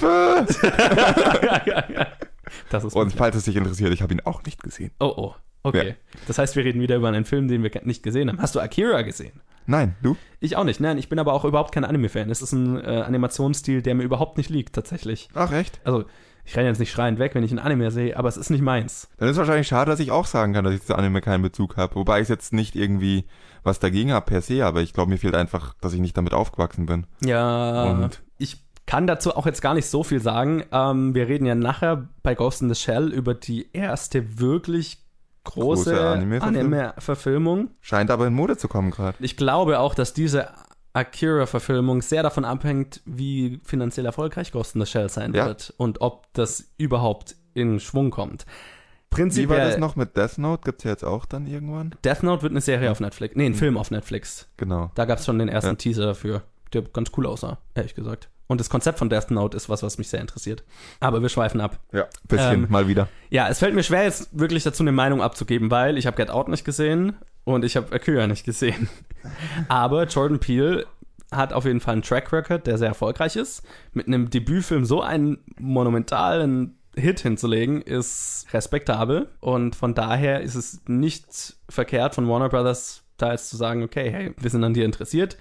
[2.94, 4.90] Und falls es dich interessiert, ich habe ihn auch nicht gesehen.
[5.00, 5.34] Oh oh.
[5.64, 5.88] Okay.
[5.88, 5.94] Ja.
[6.26, 8.40] Das heißt, wir reden wieder über einen Film, den wir nicht gesehen haben.
[8.40, 9.40] Hast du Akira gesehen?
[9.66, 10.16] Nein, du?
[10.40, 10.78] Ich auch nicht.
[10.78, 12.30] Nein, ich bin aber auch überhaupt kein Anime-Fan.
[12.30, 15.30] Es ist ein äh, Animationsstil, der mir überhaupt nicht liegt, tatsächlich.
[15.34, 15.80] Ach, echt?
[15.84, 16.04] Also,
[16.44, 18.60] ich renne jetzt nicht schreiend weg, wenn ich ein Anime sehe, aber es ist nicht
[18.60, 19.08] meins.
[19.16, 21.42] Dann ist es wahrscheinlich schade, dass ich auch sagen kann, dass ich zu Anime keinen
[21.42, 21.94] Bezug habe.
[21.94, 23.24] Wobei ich jetzt nicht irgendwie
[23.62, 26.34] was dagegen habe per se, aber ich glaube, mir fehlt einfach, dass ich nicht damit
[26.34, 27.06] aufgewachsen bin.
[27.24, 28.22] Ja, Und?
[28.36, 30.64] ich kann dazu auch jetzt gar nicht so viel sagen.
[30.70, 35.03] Ähm, wir reden ja nachher bei Ghost in the Shell über die erste wirklich
[35.44, 36.74] große, Große Anime-Verfilmung.
[36.74, 37.70] Anime-Verfilmung.
[37.80, 39.16] Scheint aber in Mode zu kommen gerade.
[39.20, 40.48] Ich glaube auch, dass diese
[40.94, 45.46] Akira-Verfilmung sehr davon abhängt, wie finanziell erfolgreich Ghost in the Shell sein Ja.
[45.46, 48.44] wird und ob das überhaupt in Schwung kommt.
[48.44, 50.62] Wie war das Prinzipiell, noch mit Death Note?
[50.64, 51.94] Gibt's ja jetzt auch dann irgendwann?
[52.04, 53.36] Death Note wird eine Serie auf Netflix.
[53.36, 54.48] Nee, ein Film auf Netflix.
[54.56, 54.90] Genau.
[54.96, 55.74] Da gab es schon den ersten Ja.
[55.76, 58.28] Teaser dafür, der ganz cool aussah, ehrlich gesagt.
[58.46, 60.64] Und das Konzept von Death Note ist was, was mich sehr interessiert.
[61.00, 61.78] Aber wir schweifen ab.
[61.92, 62.06] Ja.
[62.28, 63.08] Bisschen, Ähm, mal wieder.
[63.30, 66.30] Ja, es fällt mir schwer, jetzt wirklich dazu eine Meinung abzugeben, weil ich habe Get
[66.30, 68.88] Out nicht gesehen und ich habe Akira nicht gesehen.
[69.68, 70.86] Aber Jordan Peele
[71.30, 73.62] hat auf jeden Fall einen Track Record, der sehr erfolgreich ist.
[73.92, 79.28] Mit einem Debütfilm so einen monumentalen Hit hinzulegen, ist respektabel.
[79.40, 84.10] Und von daher ist es nicht verkehrt von Warner Brothers da jetzt zu sagen, okay,
[84.10, 85.36] hey, wir sind an dir interessiert.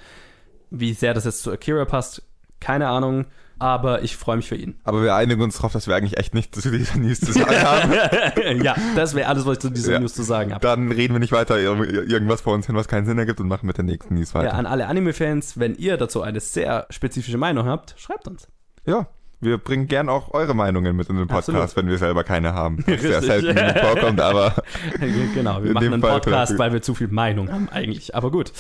[0.70, 2.24] Wie sehr das jetzt zu Akira passt,
[2.64, 3.26] keine Ahnung.
[3.60, 4.76] Aber ich freue mich für ihn.
[4.84, 7.62] Aber wir einigen uns darauf, dass wir eigentlich echt nichts zu dieser News zu sagen
[7.64, 8.62] haben.
[8.64, 10.00] ja, das wäre alles, was ich zu dieser Ja.
[10.00, 10.62] News zu sagen habe.
[10.62, 13.48] Dann reden wir nicht weiter ir- irgendwas vor uns hin, was keinen Sinn ergibt und
[13.48, 14.56] machen mit der nächsten News Ja, weiter.
[14.56, 18.48] an alle Anime-Fans, wenn ihr dazu eine sehr spezifische Meinung habt, schreibt uns.
[18.86, 19.08] Ja,
[19.44, 21.76] wir bringen gern auch eure Meinungen mit in den Podcast, Absolut.
[21.78, 22.84] wenn wir selber keine haben.
[22.88, 24.56] Was sehr selten vorkommt, aber
[25.34, 26.60] genau, wir machen einen Fall Podcast, vielleicht.
[26.60, 28.16] weil wir zu viel Meinung haben eigentlich.
[28.16, 28.52] Aber gut,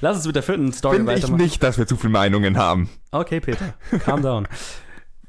[0.00, 1.42] lass uns mit der vierten Story finde ich weitermachen.
[1.42, 2.88] nicht, dass wir zu viele Meinungen haben.
[3.10, 3.74] Okay, Peter,
[4.04, 4.48] calm down.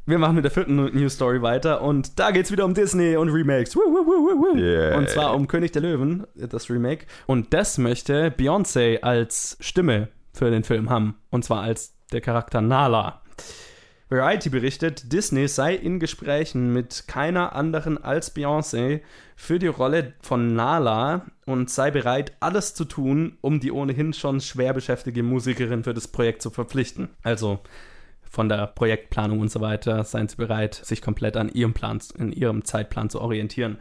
[0.06, 3.30] Wir machen mit der vierten News Story weiter und da geht's wieder um Disney und
[3.30, 3.73] Remakes.
[3.76, 4.58] Woo, woo, woo.
[4.58, 4.97] Yeah.
[4.97, 7.06] Und zwar um König der Löwen, das Remake.
[7.26, 11.15] Und das möchte Beyoncé als Stimme für den Film haben.
[11.30, 13.21] Und zwar als der Charakter Nala.
[14.13, 19.02] Variety berichtet, Disney sei in Gesprächen mit keiner anderen als Beyoncé
[19.36, 24.39] für die Rolle von Nala und sei bereit, alles zu tun, um die ohnehin schon
[24.39, 27.10] schwer beschäftigte Musikerin für das Projekt zu verpflichten.
[27.23, 27.60] Also
[28.21, 32.32] von der Projektplanung und so weiter seien sie bereit, sich komplett an ihrem Plan, in
[32.32, 33.80] ihrem Zeitplan zu orientieren.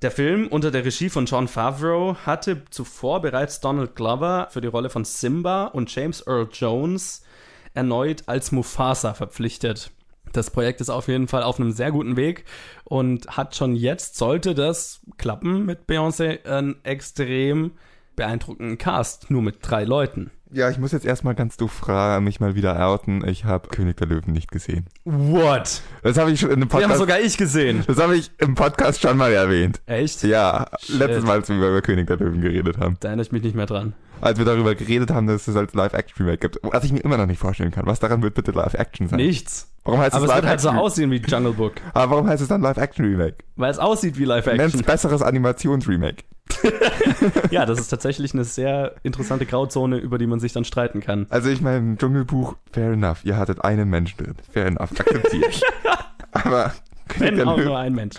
[0.00, 4.68] Der Film unter der Regie von John Favreau hatte zuvor bereits Donald Glover für die
[4.68, 7.22] Rolle von Simba und James Earl Jones
[7.74, 9.90] erneut als Mufasa verpflichtet.
[10.32, 12.44] Das Projekt ist auf jeden Fall auf einem sehr guten Weg
[12.84, 17.72] und hat schon jetzt, sollte das klappen mit Beyoncé, einen extrem
[18.16, 20.30] beeindruckenden Cast, nur mit drei Leuten.
[20.50, 23.26] Ja, ich muss jetzt erstmal ganz doof fragen, mich mal wieder outen.
[23.26, 24.86] Ich habe König der Löwen nicht gesehen.
[25.04, 25.82] What?
[26.04, 26.98] Das habe ich schon in einem Podcast.
[26.98, 27.82] sogar ich gesehen.
[27.88, 29.80] Das habe ich im Podcast schon mal erwähnt.
[29.86, 30.22] Echt?
[30.22, 31.00] Ja, Shit.
[31.00, 32.96] letztes Mal, als wir über König der Löwen geredet haben.
[33.00, 33.94] Da erinnere ich mich nicht mehr dran.
[34.24, 36.58] Als wir darüber geredet haben, dass es als Live-Action-Remake gibt.
[36.62, 37.86] Was ich mir immer noch nicht vorstellen kann.
[37.86, 39.18] Was daran wird bitte Live-Action sein?
[39.18, 39.68] Nichts.
[39.84, 41.74] Warum heißt Aber es es wird halt so aussehen wie Jungle Book.
[41.92, 43.36] Aber warum heißt es dann Live-Action-Remake?
[43.56, 44.82] Weil es aussieht wie Live-Action.
[44.82, 46.24] besseres Animations-Remake.
[47.50, 51.26] Ja, das ist tatsächlich eine sehr interessante Grauzone, über die man sich dann streiten kann.
[51.30, 53.24] Also ich meine, Dschungelbuch, fair enough.
[53.24, 54.34] Ihr hattet einen Menschen drin.
[54.52, 55.62] Fair enough, akzeptiere ich.
[56.32, 56.72] Aber
[57.18, 58.16] Wenn auch Löwen- nur ein Mensch.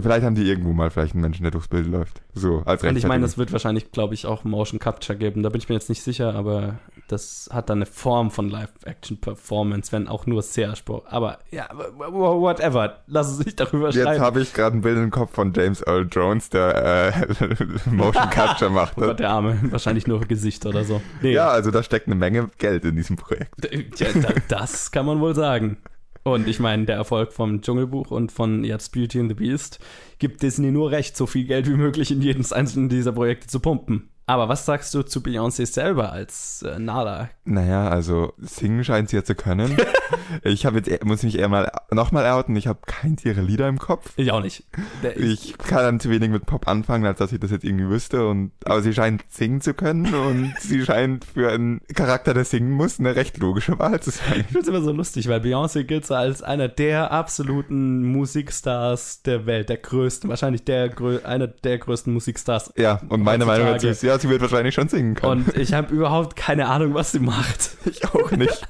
[0.00, 2.22] vielleicht haben die irgendwo mal vielleicht einen Menschen, der durchs Bild läuft.
[2.34, 5.42] So, als Und ich meine, es wird wahrscheinlich, glaube ich, auch Motion Capture geben.
[5.42, 9.90] Da bin ich mir jetzt nicht sicher, aber Das hat dann eine Form von Live-Action-Performance,
[9.92, 11.04] wenn auch nur sehr Sport.
[11.08, 12.98] Aber ja, whatever.
[13.06, 14.20] Lass uns nicht darüber Jetzt schreiben.
[14.22, 18.70] habe ich gerade ein Bild im Kopf von James Earl Jones, der äh, Motion Capture
[18.70, 18.92] macht.
[18.96, 19.58] Oh Gott, der Arme.
[19.70, 21.00] Wahrscheinlich nur Gesicht oder so.
[21.22, 21.32] Nee.
[21.32, 23.54] Ja, also da steckt eine Menge Geld in diesem Projekt.
[23.98, 25.78] Ja, da, das kann man wohl sagen.
[26.22, 29.80] Und ich meine, der Erfolg vom Dschungelbuch und von jetzt Beauty and the Beast
[30.18, 33.60] gibt Disney nur recht, so viel Geld wie möglich in jedes einzelnen dieser Projekte zu
[33.60, 34.10] pumpen.
[34.30, 37.30] Aber was sagst du zu Beyoncé selber als äh, Nala?
[37.44, 39.76] Naja, also singen scheint sie ja zu können.
[40.44, 43.66] ich habe jetzt, eher- muss mich eher mal nochmal outen, ich habe keins ihrer Lieder
[43.66, 44.12] im Kopf.
[44.14, 44.62] Ich auch nicht.
[45.02, 47.88] Der, Ich kann dann zu wenig mit Pop anfangen, als dass ich das jetzt irgendwie
[47.88, 48.28] wüsste.
[48.28, 52.70] Und, aber sie scheint singen zu können und sie scheint für einen Charakter, der singen
[52.70, 54.42] muss, eine recht logische Wahl zu sein.
[54.42, 59.22] Ich finde es immer so lustig, weil Beyoncé gilt so als einer der absoluten Musikstars
[59.22, 60.88] der Welt, der größten, wahrscheinlich der
[61.24, 62.72] einer der größten Musikstars.
[62.76, 65.44] Ja, und meine Meinung dazu ist, ja, sie wird wahrscheinlich schon singen können.
[65.46, 67.70] Und ich habe überhaupt keine Ahnung, was sie macht.
[67.84, 68.66] ich auch nicht.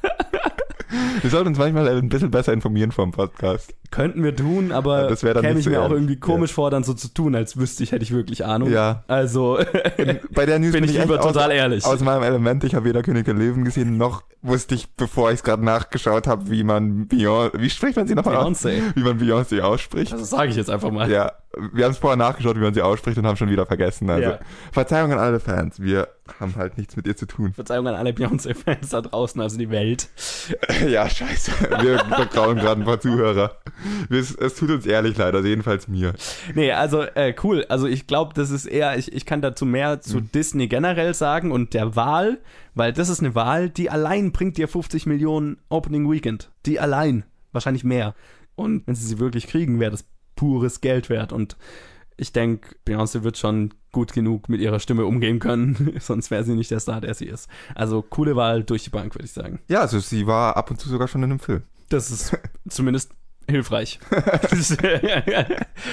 [1.22, 3.74] Wir sollten uns manchmal ein bisschen besser informieren vom Podcast.
[3.90, 6.82] Könnten wir tun, aber Ja, das dann käme ich mir auch irgendwie komisch vor, dann
[6.82, 8.70] so zu tun, als wüsste ich, hätte ich wirklich Ahnung.
[8.72, 9.04] Ja.
[9.06, 9.58] Also
[10.34, 11.84] Bei der News bin ich echt lieber aus- total ehrlich.
[11.84, 15.36] Aus meinem Element, ich habe weder König der Löwen gesehen, noch wusste ich, bevor ich
[15.36, 18.64] es gerade nachgeschaut habe, wie man Beyoncé, wie spricht man sie nochmal aus?
[18.64, 18.80] Beyoncé.
[18.94, 20.12] Wie man Beyoncé ausspricht.
[20.12, 21.10] Also sage ich jetzt einfach mal.
[21.10, 21.32] Ja,
[21.72, 24.08] wir haben es vorher nachgeschaut, wie man sie ausspricht und haben schon wieder vergessen.
[24.08, 24.38] Also Ja.
[24.72, 26.08] Verzeihung an alle Fans, wir
[26.38, 27.52] haben halt nichts mit ihr zu tun.
[27.54, 30.08] Verzeihung an alle Beyoncé-Fans da draußen, also die Welt.
[30.88, 31.50] ja, scheiße.
[31.82, 33.56] Wir vertrauen gerade ein paar Zuhörer.
[34.08, 36.14] Es, es tut uns ehrlich leid, also jedenfalls mir.
[36.54, 37.66] Nee, also äh, cool.
[37.68, 40.30] Also ich glaube, das ist eher, ich, ich kann dazu mehr zu Mhm.
[40.32, 42.38] Disney generell sagen und der Wahl,
[42.74, 46.50] weil das ist eine Wahl, die allein bringt dir 50 Millionen Opening Weekend.
[46.66, 47.24] Die allein.
[47.52, 48.14] Wahrscheinlich mehr.
[48.54, 50.04] Und wenn sie sie wirklich kriegen, wäre das
[50.40, 51.32] pures Geld wert.
[51.32, 51.56] Und
[52.16, 56.54] ich denke, Beyoncé wird schon gut genug mit ihrer Stimme umgehen können, sonst wäre sie
[56.54, 57.48] nicht der Star, der sie ist.
[57.74, 59.60] Also coole Wahl durch die Bank, würde ich sagen.
[59.68, 61.62] Ja, also sie war ab und zu sogar schon in einem Film.
[61.88, 62.36] Das ist
[62.68, 63.12] zumindest
[63.48, 63.98] hilfreich.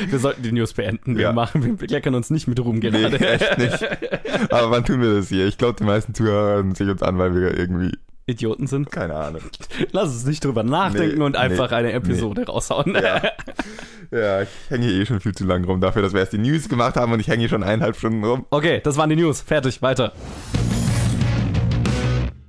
[0.10, 1.15] wir sollten die News beenden.
[1.15, 1.33] Wir Ja.
[1.33, 3.19] machen, wir bekleckern uns nicht mit Ruhm Nee, gerade.
[3.19, 4.51] echt nicht.
[4.51, 5.47] Aber wann tun wir das hier?
[5.47, 7.97] Ich glaube, die meisten Zuhörer hören sich uns an, weil wir irgendwie,
[8.28, 8.92] Idioten sind.
[8.92, 9.42] keine Ahnung.
[9.92, 12.96] Lass uns nicht drüber nachdenken Nee, und einfach nee, eine Episode raushauen.
[12.96, 13.22] Ja.
[14.10, 16.38] Ja, ich hänge hier eh schon viel zu lang rum dafür, dass wir erst die
[16.38, 18.46] News gemacht haben und ich hänge hier schon eineinhalb Stunden rum.
[18.52, 19.42] Okay, das waren die News.
[19.42, 20.13] Fertig, weiter.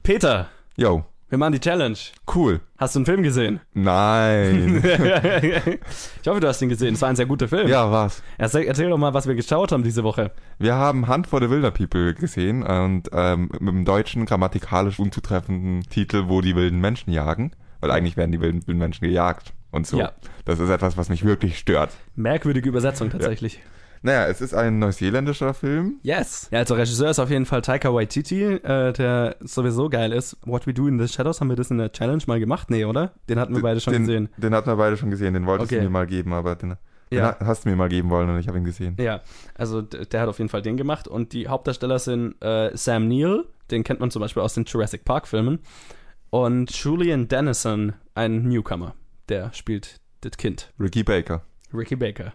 [0.05, 1.97] Peter, Yo, wir machen die Challenge.
[2.35, 2.61] cool.
[2.79, 3.61] Hast du einen Film gesehen?
[3.75, 4.83] Nein.
[6.23, 6.95] ich hoffe, du hast ihn gesehen.
[6.95, 7.69] Es war ein sehr guter Film.
[7.69, 8.23] ja, was?
[8.39, 10.31] Erzähl, erzähl doch mal, was wir geschaut haben diese Woche.
[10.59, 15.83] Wir haben Hunt for the Wilder People gesehen und ähm, mit dem deutschen grammatikalisch unzutreffenden
[15.83, 17.53] Titel, wo die wilden Menschen jagen.
[17.81, 19.99] Weil eigentlich werden die wilden, wilden Menschen gejagt und so.
[19.99, 20.13] Ja.
[20.45, 21.91] Das ist etwas, was mich wirklich stört.
[22.17, 23.61] Merkwürdige Übersetzung tatsächlich.
[24.03, 25.99] Naja, es ist ein neuseeländischer Film.
[26.03, 26.49] Yes.
[26.51, 30.37] Ja, also Regisseur ist auf jeden Fall Taika Waititi, äh, der sowieso geil ist.
[30.45, 32.71] What We Do in the Shadows, haben wir das in der Challenge mal gemacht?
[32.71, 33.13] Nee, oder?
[33.29, 34.29] Den hatten wir beide schon den, gesehen.
[34.37, 35.81] Den hatten wir beide schon gesehen, den wolltest Okay.
[35.81, 36.77] du mir mal geben, aber den,
[37.11, 37.33] Ja.
[37.33, 38.97] den hast du mir mal geben wollen und ich habe ihn gesehen.
[39.01, 39.21] Ja,
[39.55, 41.09] also der hat auf jeden Fall den gemacht.
[41.09, 45.05] Und die Hauptdarsteller sind äh, Sam Neill, den kennt man zum Beispiel aus den Jurassic
[45.05, 45.59] Park-Filmen.
[46.31, 48.95] Und Julian Dennison, ein Newcomer,
[49.29, 50.73] der spielt das Kind.
[50.79, 51.43] Ricky Baker.
[51.73, 52.33] Ricky Baker.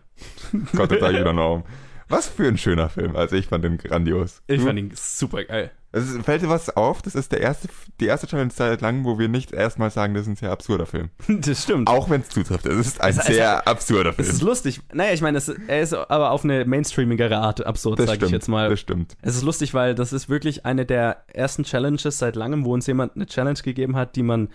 [0.76, 1.64] Gott, das sage ich wieder noch um.
[2.10, 3.16] Was für ein schöner Film.
[3.16, 4.42] Also ich fand den grandios.
[4.48, 5.72] Ich fand ihn super geil.
[5.96, 7.02] Es fällt dir was auf?
[7.04, 7.70] Das ist der erste,
[8.00, 10.86] die erste Challenge seit langem, wo wir nicht erstmal sagen, das ist ein sehr absurder
[10.86, 11.10] Film.
[11.28, 11.88] Das stimmt.
[11.88, 12.66] Auch wenn es zutrifft.
[12.66, 14.50] Es ist ein Es- es- sehr absurder Es ist Film.
[14.50, 14.82] lustig.
[14.92, 18.48] Naja, ich meine, es- er ist aber auf eine mainstreamigere Art absurd, sage ich jetzt
[18.50, 18.70] mal.
[18.70, 19.16] Das stimmt.
[19.22, 22.86] Es ist lustig, weil das ist wirklich eine der ersten Challenges seit langem, wo uns
[22.88, 24.50] jemand eine Challenge gegeben hat, die man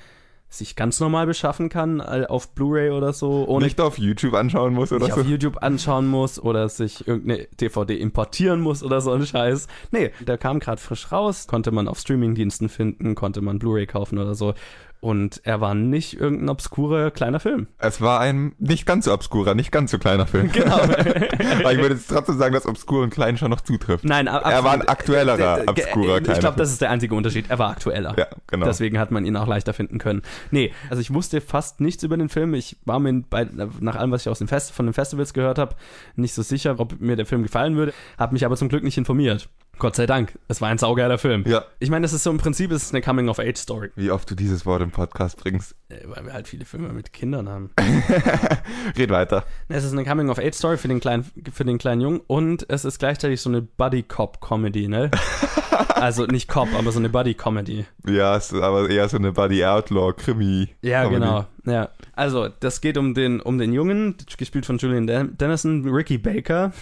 [0.51, 4.93] sich ganz normal beschaffen kann, auf Blu-ray oder so, ohne Nicht auf YouTube anschauen muss
[4.93, 5.21] oder nicht so.
[5.21, 9.67] auf YouTube anschauen muss oder sich irgendeine DVD importieren muss oder so ein Scheiß.
[9.91, 14.19] Nee, der kam gerade frisch raus, konnte man auf Streamingdiensten finden, konnte man Blu-ray kaufen
[14.19, 14.55] oder so.
[15.01, 17.69] Und er war nicht irgendein obskurer kleiner Film.
[17.79, 20.51] Es war ein nicht ganz so obskurer, nicht ganz so kleiner Film.
[20.59, 20.75] Genau.
[20.79, 24.05] Aber ich würde jetzt trotzdem sagen, dass obskur und klein schon noch zutrifft.
[24.05, 24.89] Nein, ab- Er war ein absolut.
[24.89, 27.47] aktuellerer, Äh, äh, obskurer Ich kleiner glaube, das ist der einzige Unterschied.
[27.49, 28.15] Er war aktueller.
[28.19, 28.67] Ja, genau.
[28.67, 30.23] Deswegen hat man ihn auch leichter finden können.
[30.51, 32.55] Nee, also ich wusste fast nichts über den Film.
[32.55, 33.47] Ich war mir bei,
[33.81, 35.77] nach allem, was ich aus dem Fest, von den Festivals gehört habe,
[36.17, 37.93] nicht so sicher, ob mir der Film gefallen würde.
[38.19, 39.49] Habe mich aber zum Glück nicht informiert.
[39.79, 40.39] Gott sei Dank.
[40.49, 41.45] Es war ein saugeiler Film.
[41.47, 41.65] Ja.
[41.79, 43.91] Ich meine, es ist so im Prinzip es ist eine Coming-of-Age-Story.
[43.97, 45.75] Wie oft du dieses Wort im Podcast bringst.
[45.89, 47.71] Äh, Weil wir halt viele Filme mit Kindern haben.
[48.99, 49.45] Red weiter.
[49.69, 53.41] Es ist eine Coming-of-Age-Story für den kleinen, für den kleinen Jungen und es ist gleichzeitig
[53.41, 55.11] so eine Buddy-Cop-Comedy, ne?
[55.95, 57.87] also nicht Cop, aber so eine Buddy-Comedy.
[58.07, 60.69] Ja, es ist aber eher so eine Buddy Outlaw Krimi.
[60.83, 61.47] Ja, genau.
[61.69, 66.17] Ja, also das geht um den, um den Jungen, gespielt von Julian Den- Dennison, Ricky
[66.17, 66.73] Baker,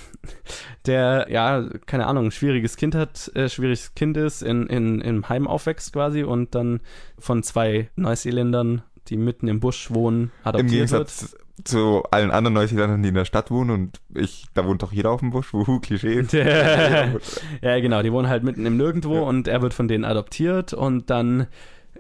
[0.86, 5.28] der, ja, keine Ahnung, ein schwieriges Kind hat, äh, schwieriges Kind ist, in, in, im
[5.28, 6.80] Heim aufwächst quasi und dann
[7.18, 11.08] von zwei Neuseeländern, die mitten im Busch wohnen, Im adoptiert wird.
[11.08, 14.92] Gegensatz zu allen anderen Neuseeländern, die in der Stadt wohnen und ich, da wohnt doch
[14.92, 16.22] jeder auf dem Busch, wuhu, Klischee.
[17.62, 19.20] ja, genau, die wohnen halt mitten im Nirgendwo Ja.
[19.22, 21.46] und er wird von denen adoptiert und dann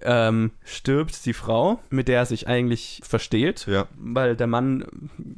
[0.02, 4.84] ähm, stirbt die Frau, mit der er sich eigentlich versteht, Ja, weil der Mann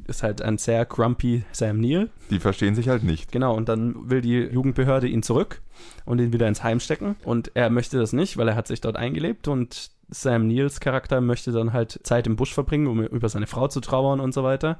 [0.07, 2.09] ist halt ein sehr grumpy Sam Neill.
[2.29, 3.31] die verstehen sich halt nicht.
[3.31, 5.61] Genau, und dann will die Jugendbehörde ihn zurück
[6.05, 7.15] und ihn wieder ins Heim stecken.
[7.23, 11.21] Und er möchte das nicht, weil er hat sich dort eingelebt und Sam Neils Charakter
[11.21, 14.43] möchte dann halt Zeit im Busch verbringen, um über seine Frau zu trauern und so
[14.43, 14.79] weiter.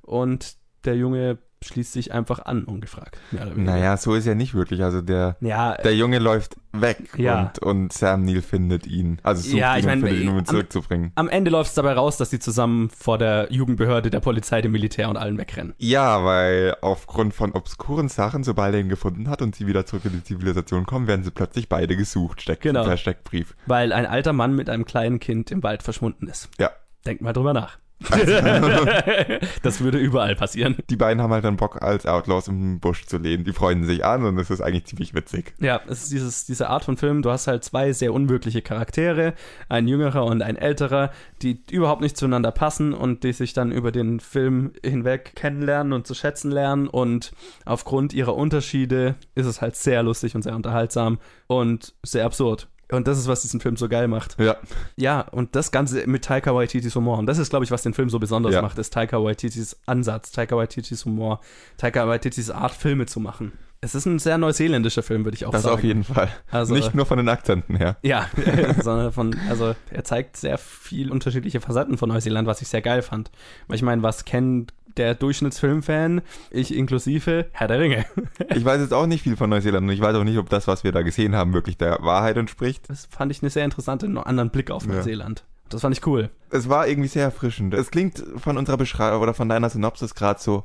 [0.00, 3.18] Und der Junge schließt sich einfach an, ungefragt.
[3.56, 4.82] Naja, so ist ja nicht wirklich.
[4.82, 7.40] Also der, Ja, der Junge läuft weg Ja.
[7.40, 9.18] und, und Sam Neill findet ihn.
[9.22, 11.12] Also sucht Ja, ihn ich und mein, findet ihn, um ihn zurückzubringen.
[11.14, 14.72] am Ende läuft es dabei raus, dass die zusammen vor der Jugendbehörde, der Polizei, dem
[14.72, 15.74] Militär und allen wegrennen.
[15.78, 20.04] Ja, weil aufgrund von obskuren Sachen, sobald er ihn gefunden hat und sie wieder zurück
[20.06, 22.42] in die Zivilisation kommen, werden sie plötzlich beide gesucht.
[22.42, 22.84] Steckt Genau.
[22.84, 23.54] per Steckbrief.
[23.66, 26.48] Weil ein alter Mann mit einem kleinen Kind im Wald verschwunden ist.
[26.58, 26.70] Ja.
[27.04, 27.78] Denkt mal drüber nach.
[29.62, 30.76] das würde überall passieren.
[30.90, 33.44] Die beiden haben halt dann Bock, als Outlaws im Busch zu leben.
[33.44, 35.54] Die freuen sich an und es ist eigentlich ziemlich witzig.
[35.60, 37.22] Ja, es ist dieses, diese Art von Film.
[37.22, 39.34] Du hast halt zwei sehr unwirkliche Charaktere,
[39.68, 41.10] ein jüngerer und ein älterer,
[41.42, 46.06] die überhaupt nicht zueinander passen und die sich dann über den Film hinweg kennenlernen und
[46.06, 46.88] zu schätzen lernen.
[46.88, 47.32] Und
[47.64, 52.68] aufgrund ihrer Unterschiede ist es halt sehr lustig und sehr unterhaltsam und sehr absurd.
[52.92, 54.38] Und das ist, was diesen Film so geil macht.
[54.38, 54.56] Ja,
[54.96, 57.18] Ja, und das Ganze mit Taika Waititis Humor.
[57.18, 58.62] Und das ist, glaube ich, was den Film so besonders Ja.
[58.62, 61.40] macht, ist Taika Waititis Ansatz, Taika Waititis Humor,
[61.78, 63.52] Taika Waititis Art, Filme zu machen.
[63.84, 65.74] Es ist ein sehr neuseeländischer Film, würde ich auch das sagen.
[65.74, 66.28] auf jeden Fall.
[66.52, 67.96] Also- Nicht nur von den Akzenten her.
[68.02, 68.26] Ja,
[68.80, 73.02] sondern von, also er zeigt sehr viel unterschiedliche Facetten von Neuseeland, was ich sehr geil
[73.02, 73.32] fand.
[73.66, 78.06] Weil ich meine, was kennt der Durchschnittsfilmfan, ich inklusive, Herr der Ringe.
[78.54, 80.66] Ich weiß jetzt auch nicht viel von Neuseeland und ich weiß auch nicht, ob das,
[80.68, 82.88] was wir da gesehen haben, wirklich der Wahrheit entspricht.
[82.88, 84.94] Das fand ich eine sehr interessante, einen anderen Blick auf Ja.
[84.94, 85.44] Neuseeland.
[85.68, 86.28] Das fand ich cool.
[86.50, 87.72] Es war irgendwie sehr erfrischend.
[87.72, 90.64] Es klingt von unserer Beschreibung oder von deiner Synopsis gerade so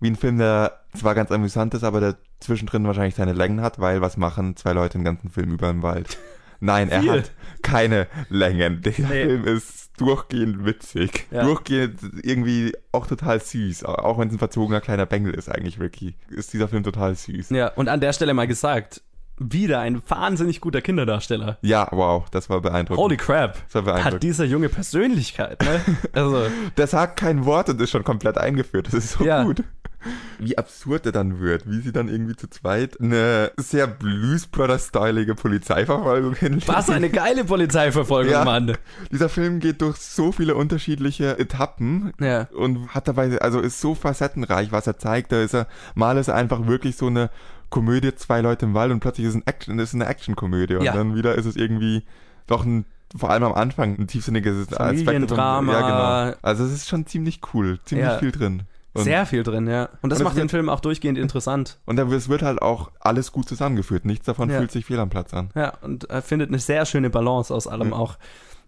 [0.00, 3.78] wie ein Film, der zwar ganz amüsant ist, aber der zwischendrin wahrscheinlich seine Längen hat,
[3.80, 6.18] weil was machen zwei Leute den ganzen Film über im Wald?
[6.60, 7.10] Nein, er Viel.
[7.12, 8.82] hat keine Längen.
[8.82, 9.04] Der Nee.
[9.06, 11.26] Film ist durchgehend witzig.
[11.30, 11.42] Ja.
[11.44, 13.84] Durchgehend irgendwie auch total süß.
[13.84, 16.14] Auch wenn es ein verzogener kleiner Bengel ist eigentlich, Ricky.
[16.30, 17.50] Ist dieser Film total süß.
[17.50, 19.02] Ja, und an der Stelle mal gesagt,
[19.40, 21.58] wieder ein wahnsinnig guter Kinderdarsteller.
[21.62, 23.04] Ja, wow, das war beeindruckend.
[23.04, 23.54] Holy crap.
[23.66, 24.14] das war beeindruckend.
[24.14, 25.80] Hat dieser junge Persönlichkeit, ne?
[26.12, 28.88] Also, Der sagt kein Wort und ist schon komplett eingeführt.
[28.88, 29.44] Das ist so Ja.
[29.44, 29.62] gut.
[30.38, 35.34] Wie absurd er dann wird, wie sie dann irgendwie zu zweit eine sehr Blues Brothers-stylige
[35.34, 36.62] Polizeiverfolgung hinlegen.
[36.68, 38.44] was eine geile Polizeiverfolgung, Ja.
[38.44, 38.76] Mann.
[39.10, 42.48] Dieser Film geht durch so viele unterschiedliche Etappen Ja.
[42.56, 45.32] und hat dabei, also ist so facettenreich, was er zeigt.
[45.32, 47.30] Da ist er, mal ist er einfach wirklich so eine
[47.70, 50.84] Komödie, zwei Leute im Wald und plötzlich ist es ein Action, ist eine Actionkomödie und
[50.84, 50.92] Ja.
[50.94, 52.04] dann wieder ist es irgendwie
[52.46, 52.84] doch ein
[53.16, 54.78] vor allem am Anfang ein tiefsinniges Aspekt.
[55.04, 55.72] Familiendrama.
[55.72, 56.38] Ja, genau.
[56.42, 58.18] Also es ist schon ziemlich cool, ziemlich Ja.
[58.18, 58.62] viel drin.
[58.98, 59.88] Und, Sehr viel drin, ja.
[60.02, 61.78] Und das Und macht den wird- Film auch durchgehend interessant.
[61.86, 64.04] und es wird halt auch alles gut zusammengeführt.
[64.04, 64.58] Nichts davon Ja.
[64.58, 65.50] fühlt sich fehl am Platz an.
[65.54, 67.96] Ja, und er findet eine sehr schöne Balance aus allem Ja.
[67.96, 68.16] auch.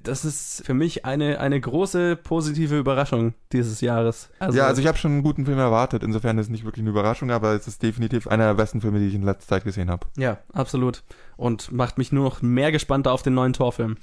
[0.03, 4.31] Das ist für mich eine, eine große positive Überraschung dieses Jahres.
[4.41, 6.03] ja, also ich habe schon einen guten Film erwartet.
[6.03, 8.99] Insofern ist es nicht wirklich eine Überraschung, aber es ist definitiv einer der besten Filme,
[8.99, 10.07] die ich in letzter Zeit gesehen habe.
[10.17, 11.03] ja, absolut.
[11.37, 13.97] Und macht mich nur noch mehr gespannter auf den neuen Torfilm.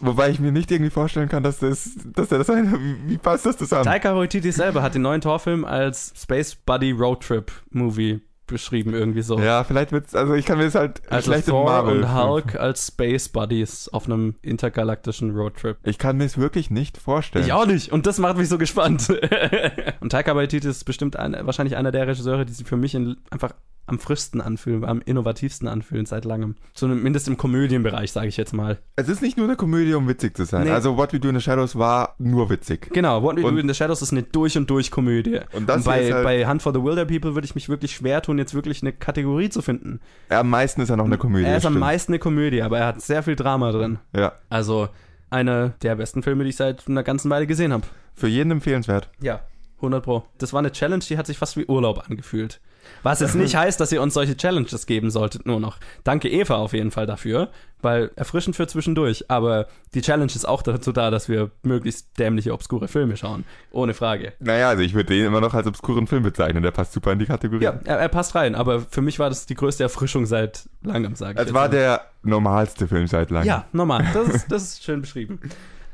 [0.00, 3.58] Wobei ich mir nicht irgendwie vorstellen kann, dass das, dass er das wie passt das
[3.58, 3.84] zusammen?
[3.84, 9.22] Taika Waititi selber hat den neuen Torfilm als Space Buddy Road Trip Movie beschrieben, irgendwie
[9.22, 9.38] so.
[9.38, 11.98] Ja, vielleicht wird's, also ich kann mir das halt Also schlecht Thor Marvel.
[12.02, 15.76] und Hulk als Space Buddies auf einem intergalaktischen Roadtrip.
[15.84, 17.44] Ich kann mir es wirklich nicht vorstellen.
[17.44, 17.92] Ich auch nicht.
[17.92, 19.08] Und das macht mich so gespannt.
[20.00, 23.16] und Taika Waititi ist bestimmt ein, wahrscheinlich einer der Regisseure, die sich für mich in,
[23.30, 23.52] einfach
[23.86, 26.56] am frischsten anfühlen, am innovativsten anfühlen seit langem.
[26.74, 28.76] Zumindest im Komödienbereich, sage ich jetzt mal.
[28.96, 30.64] Es ist nicht nur eine Komödie, um witzig zu sein.
[30.64, 30.72] Nee.
[30.72, 32.90] Also What We Do in the Shadows war nur witzig.
[32.92, 35.40] Genau, What We Do Und- in the Shadows ist eine durch und durch Komödie.
[35.52, 37.70] Und das bei, hier ist halt- bei Hunt for the Wilder People würde ich mich
[37.70, 40.00] wirklich schwer tun, jetzt wirklich eine Kategorie zu finden.
[40.28, 41.44] Am meisten ist er noch eine Komödie.
[41.46, 41.80] er ist am stimmt.
[41.80, 43.98] meisten eine Komödie, aber er hat sehr viel Drama drin.
[44.14, 44.32] Ja.
[44.48, 44.88] Also
[45.30, 47.84] einer der besten Filme, die ich seit einer ganzen Weile gesehen habe.
[48.14, 49.10] Für jeden empfehlenswert.
[49.20, 49.40] Ja,
[49.76, 50.24] 100 Pro.
[50.38, 52.60] Das war eine Challenge, die hat sich fast wie Urlaub angefühlt.
[53.02, 55.78] Was jetzt nicht heißt, dass ihr uns solche Challenges geben solltet, nur noch.
[56.04, 57.48] Danke Eva auf jeden Fall dafür,
[57.80, 59.30] weil erfrischend für zwischendurch.
[59.30, 63.44] Aber die Challenge ist auch dazu da, dass wir möglichst dämliche, obskure Filme schauen.
[63.70, 64.32] Ohne Frage.
[64.40, 66.62] Naja, also ich würde den immer noch als obskuren Film bezeichnen.
[66.62, 67.64] Der passt super in die Kategorie.
[67.64, 71.14] Ja, er, er passt rein, aber für mich war das die größte Erfrischung seit langem,
[71.14, 71.48] sage ich.
[71.48, 71.70] Es war mal.
[71.70, 73.48] der normalste Film seit langem.
[73.48, 74.06] Ja, normal.
[74.12, 75.40] Das ist, das ist schön beschrieben.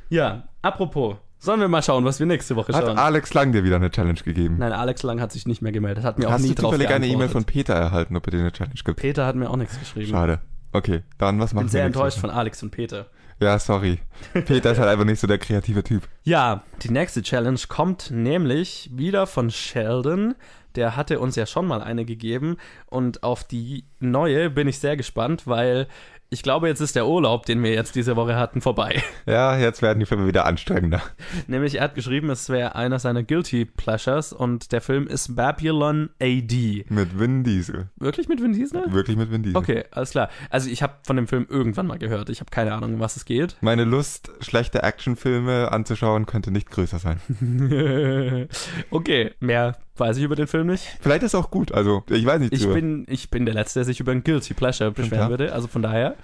[0.09, 2.97] Ja, apropos Sollen wir mal schauen, was wir nächste Woche Hat schauen?
[2.99, 4.57] Alex Lang dir wieder eine Challenge gegeben?
[4.59, 6.73] Nein, Alex Lang hat sich nicht mehr gemeldet, hat mir auch Hast nie du drauf
[6.73, 7.07] zufällig eine.
[7.07, 8.99] E-Mail von Peter erhalten, ob er dir eine Challenge gibt?
[8.99, 10.11] Peter hat mir auch nichts geschrieben.
[10.11, 10.41] Schade.
[10.73, 12.29] Okay, dann was Ich machen bin sehr wir nächste enttäuscht Woche?
[12.29, 13.07] von Alex und Peter.
[13.41, 13.99] Ja, sorry.
[14.33, 16.09] Peter ist halt einfach nicht so der kreative Typ.
[16.25, 20.35] Ja, die nächste Challenge kommt nämlich wieder von Sheldon.
[20.75, 22.57] Der hatte uns ja schon mal eine gegeben.
[22.87, 25.87] Und auf die neue bin ich sehr gespannt, weil
[26.35, 29.03] ich glaube, jetzt ist der Urlaub, den wir jetzt diese Woche hatten, vorbei.
[29.27, 31.01] Ja, jetzt werden die Filme wieder anstrengender.
[31.47, 36.11] Nämlich, er hat geschrieben, es wäre einer seiner Guilty Pleasures und der Film ist Babylon
[36.21, 36.85] AD.
[36.91, 37.89] Mit Vin Diesel.
[37.97, 38.93] Wirklich mit Vin Diesel?
[38.93, 39.57] Wirklich mit Vin Diesel.
[39.57, 40.29] Okay, alles klar.
[40.51, 42.29] Also ich habe von dem Film irgendwann mal gehört.
[42.29, 43.57] Ich habe keine Ahnung, um was es geht.
[43.63, 47.21] Meine Lust, schlechte Actionfilme anzuschauen, könnte nicht größer sein.
[48.91, 50.85] okay, mehr weiß ich über den Film nicht.
[51.01, 51.73] Vielleicht ist es auch gut.
[51.73, 52.53] Also, ich weiß nicht.
[52.53, 55.31] Ich bin, ich bin der Letzte, der sich über ein Guilty Pleasure beschweren klar.
[55.31, 55.53] würde.
[55.53, 56.17] Also von daher.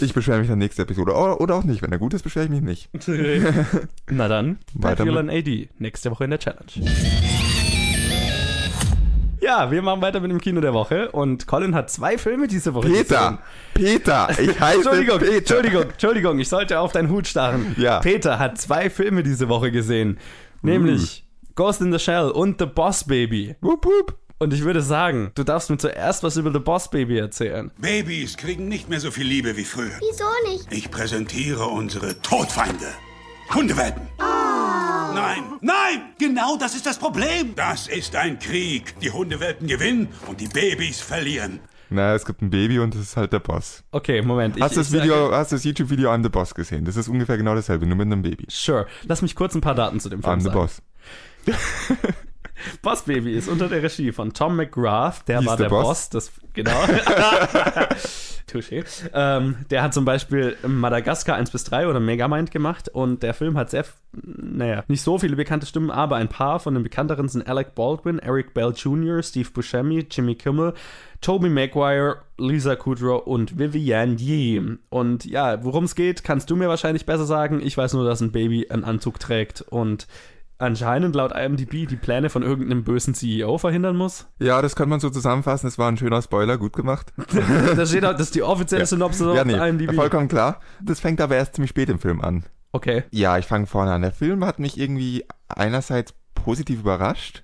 [0.00, 1.12] ich beschwere mich dann nächste Episode.
[1.12, 1.82] Oder, oder auch nicht.
[1.82, 2.88] Wenn er gut ist, beschwere ich mich nicht.
[4.10, 5.68] Na dann, Weiter Babylon AD.
[5.78, 6.66] Nächste Woche in der Challenge.
[9.40, 12.74] Ja, wir machen weiter mit dem Kino der Woche und Colin hat zwei Filme diese
[12.74, 13.38] Woche Peter!
[13.74, 14.28] Peter!
[14.40, 15.36] Ich heiße Entschuldigung, Peter!
[15.36, 17.76] Entschuldigung, Entschuldigung, ich sollte auf deinen Hut starren.
[17.78, 18.00] Ja.
[18.00, 20.18] Peter hat zwei Filme diese Woche gesehen.
[20.62, 21.25] Nämlich
[21.56, 23.56] Ghost in the Shell und The Boss Baby.
[23.62, 24.18] Wupp, wupp.
[24.38, 27.72] Und ich würde sagen, du darfst mir zuerst was über The Boss Baby erzählen.
[27.78, 29.98] Babys kriegen nicht mehr so viel Liebe wie früher.
[30.00, 30.70] Wieso nicht?
[30.70, 32.84] Ich präsentiere unsere Todfeinde.
[33.54, 34.02] Hundewelpen.
[34.18, 36.02] Nein, nein!
[36.18, 37.54] Genau das ist das Problem.
[37.56, 38.94] Das ist ein Krieg.
[39.00, 41.60] Die Hundewelpen gewinnen und die Babys verlieren.
[41.88, 43.82] Na, es gibt ein Baby und das ist halt der Boss.
[43.92, 44.60] Okay, Moment.
[44.60, 46.84] Hast du ich das Video, hast du das YouTube-Video I'm the Boss gesehen?
[46.84, 48.44] Das ist ungefähr genau dasselbe, nur mit einem Baby.
[48.50, 48.86] Sure.
[49.04, 50.58] Lass mich kurz ein paar Daten zu dem Film I'm the sagen.
[50.58, 50.82] Boss.
[52.82, 55.86] Boss Baby ist unter der Regie von Tom McGrath, der Hieß war der Boss?
[55.86, 56.08] Boss.
[56.10, 56.72] das genau.
[58.50, 58.84] Touché.
[59.12, 63.58] Ähm, der hat zum Beispiel Madagaskar 1 bis 3 oder Megamind gemacht und der Film
[63.58, 67.48] hat sehr, naja, nicht so viele bekannte Stimmen, aber ein paar von den bekannteren sind
[67.48, 70.74] Alec Baldwin, Eric Bell Jr., Steve Buscemi, Jimmy Kimmel,
[71.20, 74.62] Tobey Maguire, Lisa Kudrow und Vivienne Yee.
[74.90, 77.60] Und ja, worum es geht, kannst du mir wahrscheinlich besser sagen.
[77.60, 80.06] Ich weiß nur, dass ein Baby einen Anzug trägt und
[80.58, 84.26] anscheinend laut IMDb die Pläne von irgendeinem bösen CEO verhindern muss.
[84.38, 85.66] Ja, das könnte man so zusammenfassen.
[85.66, 87.12] Das war ein schöner Spoiler, gut gemacht.
[87.76, 89.94] Da steht auch, das ist die offizielle Synopsis ja, auf nee, IMDb.
[89.94, 90.60] vollkommen klar.
[90.82, 92.44] Das fängt aber erst ziemlich spät im Film an.
[92.72, 93.04] Okay.
[93.10, 94.02] Ja, ich fange vorne an.
[94.02, 97.42] Der Film hat mich irgendwie einerseits positiv überrascht,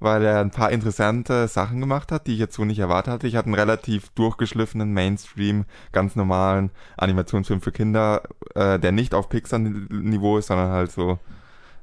[0.00, 3.26] weil er ein paar interessante Sachen gemacht hat, die ich jetzt so nicht erwartet hatte.
[3.26, 8.22] Ich hatte einen relativ durchgeschliffenen Mainstream, ganz normalen Animationsfilm für Kinder,
[8.54, 11.18] äh, der nicht auf Pixar-Niveau ist, sondern halt so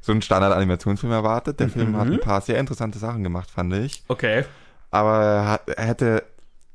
[0.02, 1.60] so ein Standard-Animationsfilm erwartet.
[1.60, 4.04] Der Film hat ein paar sehr interessante Sachen gemacht, fand ich.
[4.08, 4.46] Okay.
[4.92, 6.24] Aber er, hat, er hätte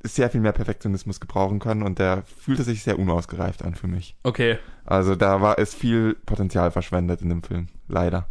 [0.03, 4.17] sehr viel mehr Perfektionismus gebrauchen können und der fühlte sich sehr unausgereift an für mich.
[4.23, 4.59] Okay.
[4.85, 8.27] Also da war es viel Potenzial verschwendet in dem Film, leider.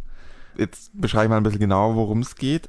[0.56, 2.68] Jetzt beschreibe ich mal ein bisschen genauer, worum es geht.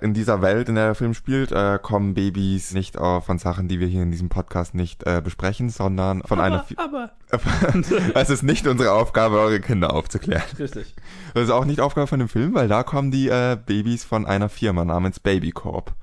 [0.00, 3.68] In dieser Welt, in der der Film spielt, äh, kommen Babys nicht äh, von Sachen,
[3.68, 6.64] die wir hier in diesem Podcast nicht äh, besprechen, sondern von einer...
[6.76, 7.10] Aber,
[8.14, 10.42] es ist nicht unsere Aufgabe, eure Kinder aufzuklären.
[10.58, 10.94] richtig.
[11.34, 14.26] Das ist auch nicht Aufgabe von dem Film, weil da kommen die äh, Babys von
[14.26, 15.94] einer Firma namens Baby Corp.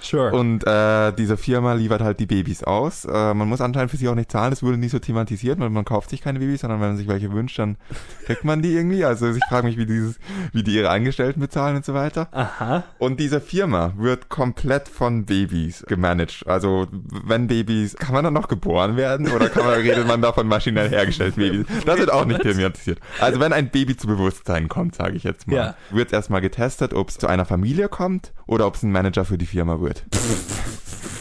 [0.00, 0.32] Sure.
[0.32, 3.04] Und äh, diese Firma liefert halt die Babys aus.
[3.04, 5.70] Äh, man muss anscheinend für sie auch nicht zahlen, das wurde nicht so thematisiert, weil
[5.70, 7.76] man kauft sich keine Babys, sondern wenn man sich welche wünscht, dann
[8.26, 9.04] kriegt man die irgendwie.
[9.04, 10.18] Also ich frage mich, wie dieses,
[10.52, 12.28] wie die ihre Angestellten bezahlen und so weiter.
[12.32, 12.84] Aha.
[12.98, 16.44] Und diese Firma wird komplett von Babys gemanagt.
[16.46, 16.86] Also
[17.24, 20.46] wenn Babys, kann man dann noch geboren werden oder kann man, redet man da von
[20.46, 21.66] maschinell hergestellten Babys?
[21.86, 22.98] Das wird auch nicht thematisiert.
[23.20, 25.74] Also wenn ein Baby zu Bewusstsein kommt, sage ich jetzt mal, Ja.
[25.90, 29.38] wird erstmal getestet, ob es zu einer Familie kommt oder ob es ein Manager für
[29.38, 29.87] die Firma wird.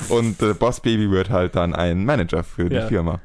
[0.09, 2.87] Und äh, Boss Baby wird halt dann ein Manager für die Ja.
[2.87, 3.19] Firma.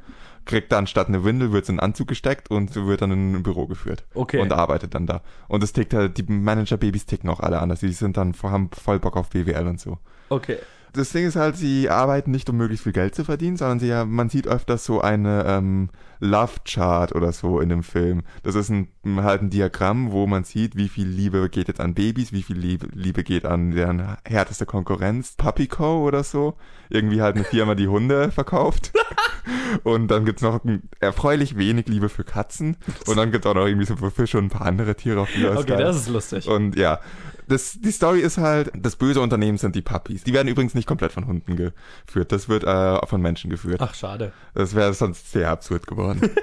[0.44, 3.42] Kriegt dann statt eine Windel, wird in einen Anzug gesteckt und wird dann in ein
[3.44, 4.04] Büro geführt.
[4.14, 4.40] Okay.
[4.40, 5.22] Und arbeitet dann da.
[5.46, 7.78] Und es tickt halt, die Manager-Babys ticken auch alle anders.
[7.78, 9.98] Die sind dann, haben voll Bock auf BWL und so.
[10.30, 10.58] Okay.
[10.92, 14.04] Das Ding ist halt, sie arbeiten nicht, um möglichst viel Geld zu verdienen, sondern sie,
[14.06, 15.88] man sieht öfters so eine ähm,
[16.20, 18.22] Love Chart oder so in dem Film.
[18.42, 21.94] Das ist ein, halt ein Diagramm, wo man sieht, wie viel Liebe geht jetzt an
[21.94, 26.04] Babys, wie viel Liebe, Liebe geht an deren härteste Konkurrenz, Puppy Co.
[26.06, 26.54] oder so.
[26.90, 28.92] Irgendwie halt eine Firma, die Hunde verkauft.
[29.82, 32.76] Und dann gibt's noch ein, erfreulich wenig Liebe für Katzen.
[33.06, 35.28] Und dann gibt's auch noch irgendwie so für Fische und ein paar andere Tiere auf
[35.34, 36.46] die Okay, das ist lustig.
[36.46, 37.00] und ja,
[37.48, 40.24] das, die Story ist halt, das böse Unternehmen sind die Puppies.
[40.24, 42.32] Die werden übrigens nicht komplett von Hunden geführt.
[42.32, 43.80] Das wird äh, von Menschen geführt.
[43.80, 44.32] Ach, schade.
[44.54, 46.20] Das wäre sonst sehr absurd geworden.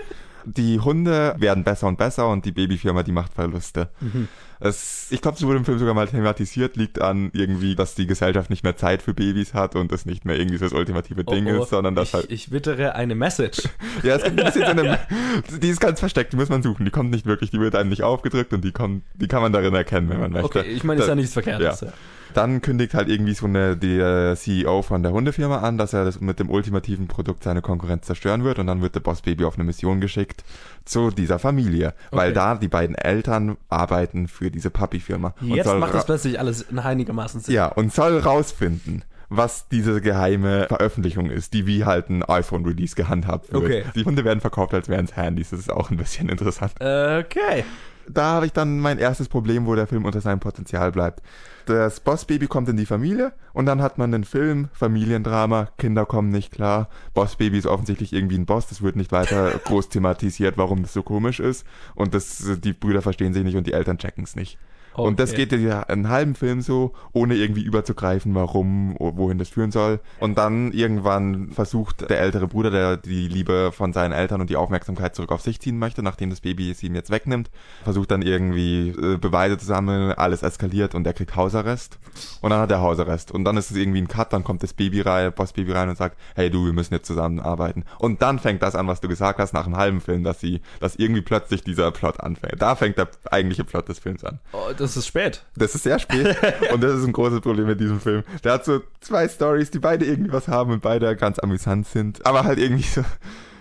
[0.58, 3.90] die Hunde werden besser und besser und die Babyfirma, die macht Verluste.
[4.00, 4.28] Mhm.
[4.62, 8.08] Es, ich glaube, es wurde im Film sogar mal thematisiert, liegt an irgendwie, dass die
[8.08, 11.24] Gesellschaft nicht mehr Zeit für Babys hat und es nicht mehr irgendwie so das ultimative
[11.24, 12.32] Ding Oh, oh, ist, sondern dass ich, halt.
[12.32, 13.64] ich wittere eine Message.
[14.04, 15.00] Ja, es gibt ein bisschen so eine.
[15.62, 16.86] Die ist ganz versteckt, die muss man suchen.
[16.86, 19.52] Die kommt nicht wirklich, die wird einem nicht aufgedrückt und die kommt, die kann man
[19.52, 20.60] darin erkennen, wenn man möchte.
[20.60, 21.82] Okay, ich meine, ist ja nichts Verkehrtes.
[21.82, 21.94] Ja.
[22.34, 26.20] Dann kündigt halt irgendwie so eine, der CEO von der Hundefirma an, dass er das
[26.22, 29.56] mit dem ultimativen Produkt seine Konkurrenz zerstören wird und dann wird der Boss Baby auf
[29.56, 30.44] eine Mission geschickt
[30.86, 32.34] zu dieser Familie, weil Okay.
[32.36, 35.34] da die beiden Eltern arbeiten für diese Papi-Firma.
[35.42, 37.54] und Jetzt macht das plötzlich alles in einigermaßen Sinn.
[37.56, 43.52] Ja, und soll rausfinden, was diese geheime Veröffentlichung ist, die wie halt ein iPhone-Release gehandhabt
[43.54, 43.64] wird.
[43.64, 43.84] Okay.
[43.96, 47.64] Die Hunde werden verkauft, als wären es Handys, das ist auch ein bisschen interessant Okay.
[48.10, 51.22] Da habe ich dann mein erstes Problem, wo der Film unter seinem Potenzial bleibt.
[51.66, 56.30] Das Bossbaby kommt in die Familie und dann hat man einen Film, Familiendrama, Kinder kommen
[56.30, 60.82] nicht klar, Bossbaby ist offensichtlich irgendwie ein Boss, das wird nicht weiter groß thematisiert, warum
[60.82, 64.24] das so komisch ist und das, die Brüder verstehen sich nicht und die Eltern checken
[64.24, 64.58] es nicht.
[64.96, 65.46] Und das Okay.
[65.46, 70.00] geht ja einen halben Film so, ohne irgendwie überzugreifen, warum, wohin das führen soll.
[70.20, 74.56] Und dann irgendwann versucht der ältere Bruder, der die Liebe von seinen Eltern und die
[74.56, 77.50] Aufmerksamkeit zurück auf sich ziehen möchte, nachdem das Baby es ihm jetzt wegnimmt,
[77.84, 81.98] versucht dann irgendwie äh, Beweise zu sammeln, alles eskaliert und er kriegt Hausarrest.
[82.42, 83.32] Und dann hat er Hausarrest.
[83.32, 85.98] Und dann ist es irgendwie ein Cut, dann kommt das Baby rein, Bossbaby rein und
[85.98, 87.86] sagt, hey du, wir müssen jetzt zusammenarbeiten.
[88.00, 90.62] Und dann fängt das an, was du gesagt hast, nach einem halben Film, dass sie,
[90.80, 92.62] dass irgendwie plötzlich dieser Plot anfängt.
[92.62, 94.40] Da fängt der eigentliche Plot des Films an.
[94.54, 95.44] Oh, das ist spät.
[95.56, 96.36] Das ist sehr spät
[96.74, 98.24] und das ist ein großes Problem mit diesem Film.
[98.44, 102.26] Der hat so zwei Stories, die beide irgendwie was haben und beide ganz amüsant sind,
[102.26, 103.04] aber halt irgendwie so,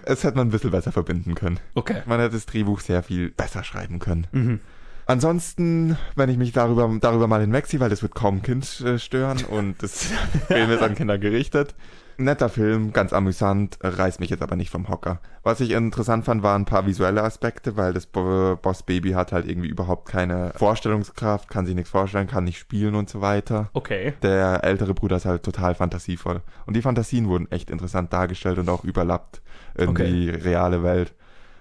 [0.04, 1.60] es hätte man ein bisschen besser verbinden können.
[1.74, 2.02] Okay.
[2.06, 4.26] Man hätte das Drehbuch sehr viel besser schreiben können.
[4.32, 4.60] Mhm.
[5.06, 8.98] Ansonsten, wenn ich mich darüber, darüber mal hinwegziehe, weil das wird kaum ein Kind äh,
[8.98, 10.04] stören und das
[10.48, 11.74] Film ist an Kinder gerichtet.
[12.20, 15.20] Netter Film, ganz amüsant, reißt mich jetzt aber nicht vom Hocker.
[15.44, 19.30] Was ich interessant fand, waren ein paar visuelle Aspekte, weil das Bo Boss Baby hat
[19.30, 23.70] halt irgendwie überhaupt keine Vorstellungskraft, kann sich nichts vorstellen, kann nicht spielen und so weiter.
[23.72, 24.14] Okay.
[24.22, 26.42] Der ältere Bruder ist halt total fantasievoll.
[26.66, 29.40] Und die Fantasien wurden echt interessant dargestellt und auch überlappt
[29.76, 30.10] in Okay.
[30.10, 31.14] die reale Welt.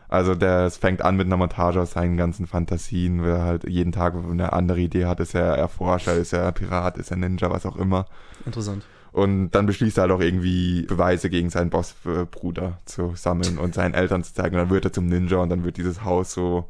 [0.09, 3.69] Also der, es fängt an mit einer Montage aus seinen ganzen Fantasien, wo er halt
[3.69, 5.19] jeden Tag eine andere Idee hat.
[5.19, 8.05] Ist er Erforscher, ist er Pirat, ist er Ninja, was auch immer.
[8.45, 8.85] Interessant.
[9.17, 13.95] Und dann beschließt er halt auch irgendwie Beweise gegen seinen Bossbruder zu sammeln und seinen
[13.95, 14.53] Eltern zu zeigen.
[14.53, 16.69] Und dann wird er zum Ninja und dann wird dieses Haus so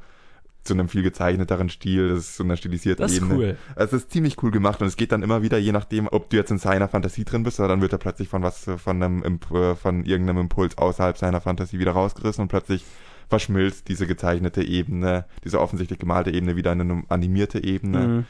[0.64, 3.36] zu einem viel gezeichneteren Stil, das ist so einer stilisierten Das ist Ebene.
[3.36, 3.58] cool.
[3.76, 6.30] Also es ist ziemlich cool gemacht und es geht dann immer wieder, je nachdem, ob
[6.30, 9.04] du jetzt in seiner Fantasie drin bist, oder dann wird er plötzlich von was, von
[9.04, 12.86] einem, Imp von irgendeinem Impuls außerhalb seiner Fantasie wieder rausgerissen und plötzlich
[13.28, 18.08] verschmilzt diese gezeichnete Ebene, diese offensichtlich gemalte Ebene wieder in eine animierte Ebene.
[18.08, 18.26] Mhm.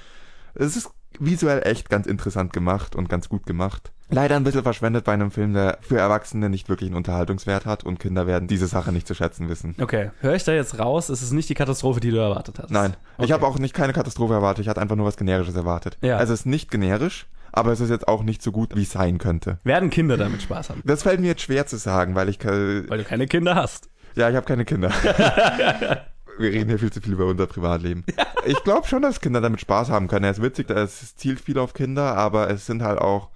[0.56, 0.90] Es ist
[1.20, 3.92] visuell echt ganz interessant gemacht und ganz gut gemacht.
[4.10, 7.84] Leider ein bisschen verschwendet bei einem Film, der für Erwachsene nicht wirklich einen Unterhaltungswert hat
[7.84, 9.76] und Kinder werden diese Sache nicht zu schätzen wissen.
[9.82, 10.12] Okay.
[10.22, 11.10] Höre ich da jetzt raus?
[11.10, 12.72] Es ist nicht die Katastrophe, die du erwartet hast.
[12.72, 13.34] Nein, ich Okay.
[13.34, 15.98] habe auch nicht keine Katastrophe erwartet, ich hatte einfach nur was Generisches erwartet.
[16.02, 16.18] Ja.
[16.18, 18.92] Also es ist nicht generisch, aber es ist jetzt auch nicht so gut, wie es
[18.92, 19.60] sein könnte.
[19.66, 20.82] Werden Kinder damit Spaß haben?
[20.86, 23.90] Das fällt mir jetzt schwer zu sagen, weil ich kann, Weil du keine Kinder hast.
[24.16, 24.90] ja, ich habe keine Kinder.
[26.40, 28.04] Wir reden hier viel zu viel über unser Privatleben.
[28.46, 30.24] Ich glaube schon, dass Kinder damit Spaß haben können.
[30.24, 33.30] Er ist witzig, es zielt viel auf Kinder, aber es sind halt auch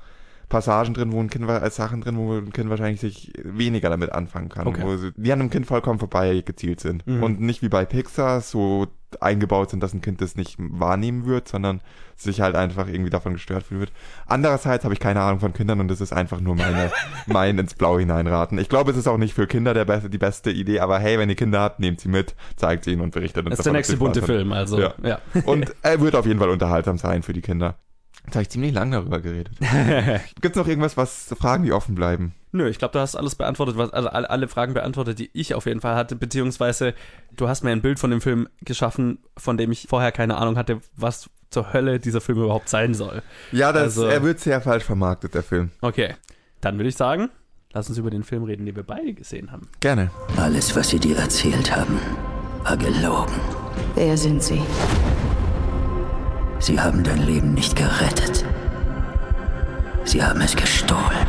[0.52, 4.12] Passagen drin, wo ein Kind, äh, Sachen drin, wo ein Kind wahrscheinlich sich weniger damit
[4.12, 4.68] anfangen kann.
[4.68, 4.82] Okay.
[4.84, 7.08] Wo sie, die an einem Kind vollkommen vorbei gezielt sind.
[7.08, 7.24] Mhm.
[7.24, 8.88] Und nicht wie bei Pixar so
[9.20, 11.82] eingebaut sind, dass ein Kind das nicht wahrnehmen wird, sondern
[12.16, 13.92] sich halt einfach irgendwie davon gestört fühlen wird.
[14.26, 16.92] Andererseits habe ich keine Ahnung von Kindern und das ist einfach nur meine,
[17.28, 18.58] mein ins Blau hineinraten.
[18.58, 21.18] Ich glaube, es ist auch nicht für Kinder der beste, die beste Idee, aber hey,
[21.18, 23.66] wenn ihr Kinder habt, nehmt sie mit, zeigt sie ihnen und berichtet uns Das ist
[23.66, 24.22] der nächste bunte.
[24.22, 24.80] Film, also.
[24.80, 24.94] Ja.
[25.02, 25.20] ja.
[25.46, 27.78] Und er wird auf jeden Fall unterhaltsam sein für die Kinder.
[28.26, 29.54] Jetzt habe ich ziemlich lange darüber geredet.
[30.42, 32.34] Gibt es noch irgendwas, was Fragen, die offen bleiben?
[32.54, 35.54] Nö, ich glaube, du hast alles beantwortet, was, also alle, alle Fragen beantwortet, die ich
[35.56, 36.94] auf jeden Fall hatte, beziehungsweise
[37.36, 40.58] du hast mir ein Bild von dem Film geschaffen, von dem ich vorher keine Ahnung
[40.58, 43.22] hatte, was zur Hölle dieser Film überhaupt sein soll.
[43.52, 45.72] Ja, das, Also- er wird sehr falsch vermarktet, der Film.
[45.82, 46.16] Okay,
[46.62, 47.30] dann würde ich sagen,
[47.74, 49.68] lass uns über den Film reden, den wir beide gesehen haben.
[49.80, 50.12] Gerne.
[50.38, 52.00] Alles, was sie dir erzählt haben,
[52.64, 53.34] war gelogen.
[53.96, 54.62] Wer sind Sie?
[56.62, 58.46] Sie haben dein Leben nicht gerettet.
[60.04, 61.28] Sie haben es gestohlen.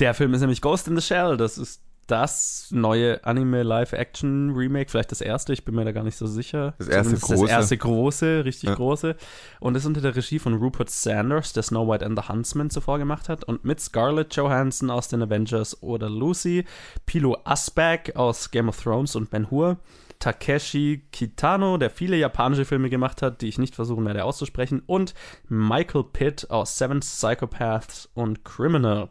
[0.00, 5.20] Der Film ist nämlich Ghost in the Shell, das ist das neue Anime-Live-Action-Remake, vielleicht das
[5.20, 6.74] erste, ich bin mir da gar nicht so sicher.
[6.78, 7.42] Das erste Zumindest große.
[7.42, 8.74] Das erste große, richtig Ja.
[8.74, 9.16] große.
[9.60, 12.98] Und ist unter der Regie von Rupert Sanders, der Snow White and the Huntsman zuvor
[12.98, 13.44] gemacht hat.
[13.44, 16.64] Und mit Scarlett Johansson aus den Avengers oder Lucy,
[17.06, 19.78] Pilo Asbæk aus Game of Thrones und Ben Hur,
[20.18, 25.12] Takeshi Kitano, der viele japanische Filme gemacht hat, die ich nicht versuchen werde auszusprechen, und
[25.48, 29.10] Michael Pitt aus Seven Psychopaths und Criminal.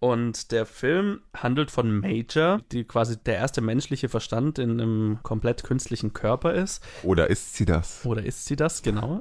[0.00, 5.62] Und der Film handelt von Major, die quasi der erste menschliche Verstand in einem komplett
[5.62, 6.82] künstlichen Körper ist.
[7.02, 8.04] Oder ist sie das?
[8.06, 9.20] Oder ist sie das, genau?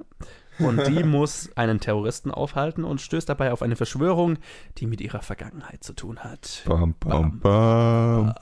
[0.58, 4.38] Und die muss einen Terroristen aufhalten und stößt dabei auf eine Verschwörung,
[4.78, 6.64] die mit ihrer Vergangenheit zu tun hat.
[6.66, 8.34] Bam, bam, bam.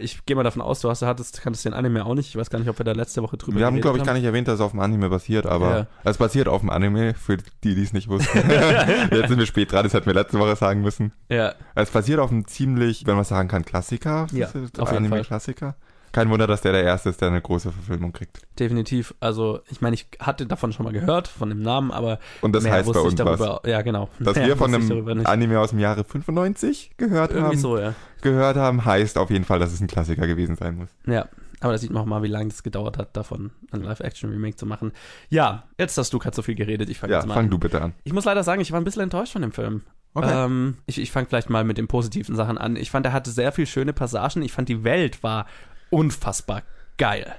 [0.00, 2.28] Ich gehe mal davon aus, du hast, hattest, kanntest den Anime auch nicht.
[2.28, 4.14] Ich weiß gar nicht, ob wir da letzte Woche drüber Wir haben, glaube ich, gar
[4.14, 5.86] nicht erwähnt, dass es auf dem Anime basiert, aber Ja.
[6.04, 8.38] es basiert auf dem Anime, für die, die es nicht wussten.
[9.10, 11.12] Jetzt sind wir spät dran, das hätten wir letzte Woche sagen müssen.
[11.28, 14.26] Ja, Es basiert auf einem ziemlich, wenn man sagen kann, Klassiker.
[14.32, 14.48] Ja,
[14.78, 14.92] auf.
[14.92, 15.76] Anime-Klassiker.
[16.12, 18.40] Kein Wunder, dass der der Erste ist, der eine große Verfilmung kriegt.
[18.58, 19.14] definitiv.
[19.20, 22.64] Also, ich meine, ich hatte davon schon mal gehört, von dem Namen, aber Und das
[22.64, 23.60] mehr heißt bei wusste ich uns darüber.
[23.62, 23.70] was.
[23.70, 24.08] Ja, genau.
[24.18, 25.26] Dass Mehr wir von einem.
[25.26, 27.94] Anime aus dem Jahre 95 gehört Irgendwie haben, so, ja.
[28.22, 30.88] gehört haben, heißt auf jeden Fall, dass es ein Klassiker gewesen sein muss.
[31.06, 31.28] Ja,
[31.60, 34.66] aber da sieht man auch mal, wie lange das gedauert hat, davon ein Live-Action-Remake zu
[34.66, 34.92] machen.
[35.28, 37.50] Ja, jetzt hast du gerade so viel geredet, ich fange Ja, jetzt mal fang an.
[37.50, 37.92] du bitte an.
[38.04, 39.82] Ich muss leider sagen, ich war ein bisschen enttäuscht von dem Film.
[40.12, 40.44] Okay.
[40.46, 42.74] Ähm, ich ich fange vielleicht mal mit den positiven Sachen an.
[42.74, 44.42] Ich fand, er hatte sehr viel schöne Passagen.
[44.42, 45.46] Ich fand, die Welt war
[45.90, 46.62] unfassbar
[46.96, 47.34] geil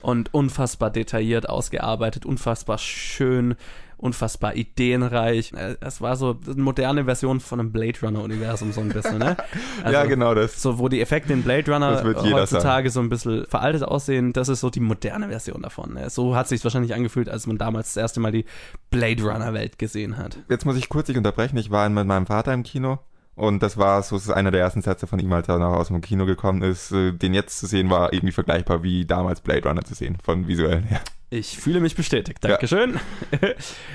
[0.00, 3.56] und unfassbar detailliert ausgearbeitet, unfassbar schön,
[3.96, 5.52] unfassbar ideenreich.
[5.54, 9.36] Äh, Es war so eine moderne Version von einem Blade Runner-Universum, so ein bisschen, ne?
[9.82, 10.60] Also, ja, genau das.
[10.60, 14.48] So, wo die Effekte in Blade Runner jeder heutzutage so ein bisschen veraltet aussehen, das
[14.48, 15.94] ist so die moderne Version davon.
[15.94, 16.10] Ne?
[16.10, 18.44] So hat sich wahrscheinlich angefühlt, als man damals das erste Mal die
[18.90, 20.36] Blade Runner Welt gesehen hat.
[20.50, 21.56] Jetzt muss ich kurz dich unterbrechen.
[21.56, 22.98] Ich war mit meinem Vater im Kino
[23.34, 25.74] und das war so das ist einer der ersten Sätze von ihm, als er noch
[25.74, 26.92] aus dem Kino gekommen ist.
[26.92, 30.46] Äh, Den jetzt zu sehen war irgendwie vergleichbar wie damals Blade Runner zu sehen, von
[30.46, 31.00] visuellen her.
[31.30, 32.38] Ich fühle mich bestätigt.
[32.42, 33.00] Dankeschön.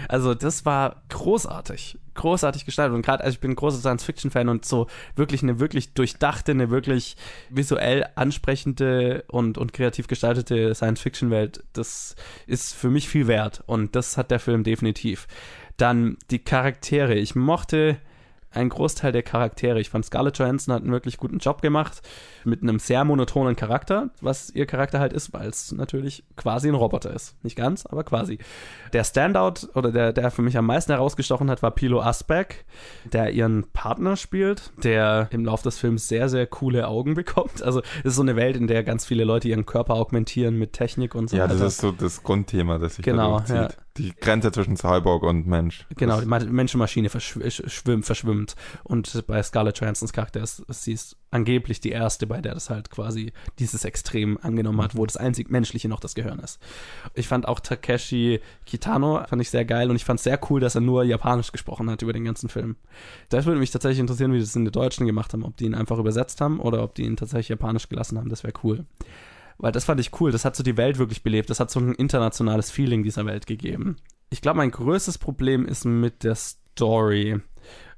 [0.10, 1.98] Also, das war großartig.
[2.16, 2.96] Großartig gestaltet.
[2.96, 6.70] Und gerade, also ich bin ein großer Science-Fiction-Fan und so wirklich eine wirklich durchdachte, eine
[6.70, 7.16] wirklich
[7.50, 12.16] visuell ansprechende und, und kreativ gestaltete Science-Fiction-Welt, das
[12.48, 13.64] ist für mich viel wert.
[13.68, 15.28] Und das hat der Film definitiv.
[15.78, 17.16] Dann die Charaktere.
[17.16, 17.98] Ich mochte
[18.52, 19.80] einen Großteil der Charaktere.
[19.80, 22.02] Ich fand Scarlett Johansson hat einen wirklich guten Job gemacht
[22.46, 26.76] mit einem sehr monotonen Charakter, was ihr Charakter halt ist, weil es natürlich quasi ein
[26.76, 27.36] Roboter ist.
[27.44, 28.40] Nicht ganz, aber quasi.
[28.94, 32.66] Der Standout oder der, der für mich am meisten herausgestochen hat, war Pilo Asbeck,
[33.12, 37.62] der ihren Partner spielt, der im Laufe des Films sehr, sehr coole Augen bekommt.
[37.62, 40.74] Also es ist so eine Welt, in der ganz viele Leute ihren Körper augmentieren mit
[40.74, 41.56] Technik und so Ja, weiter.
[41.58, 43.56] das ist so das Grundthema, das sich Genau, da durchzieht.
[43.78, 43.84] ja.
[44.00, 45.86] Die Grenze zwischen Cyborg und Mensch.
[45.98, 48.56] Genau, die Ma- Menschenmaschine verschw sch- schwimmt, verschwimmt.
[48.84, 52.70] Und bei Scarlett Johansons Charakter ist, ist sie ist angeblich die erste, bei der das
[52.70, 56.60] halt quasi dieses Extrem angenommen hat, wo das einzig Menschliche noch das Gehirn ist.
[57.14, 60.60] Ich fand auch Takeshi Kitano, fand ich sehr geil und ich fand es sehr cool,
[60.60, 62.78] dass er nur Japanisch gesprochen hat über den ganzen Film.
[63.30, 65.76] Das würde mich tatsächlich interessieren, wie das in den Deutschen gemacht haben, ob die ihn
[65.76, 68.86] einfach übersetzt haben oder ob die ihn tatsächlich Japanisch gelassen haben, das wäre cool.
[69.60, 71.80] Weil das fand ich cool, das hat so die Welt wirklich belebt, das hat so
[71.80, 73.98] ein internationales Feeling dieser Welt gegeben.
[74.30, 77.42] Ich glaube, mein größtes Problem ist mit der Story.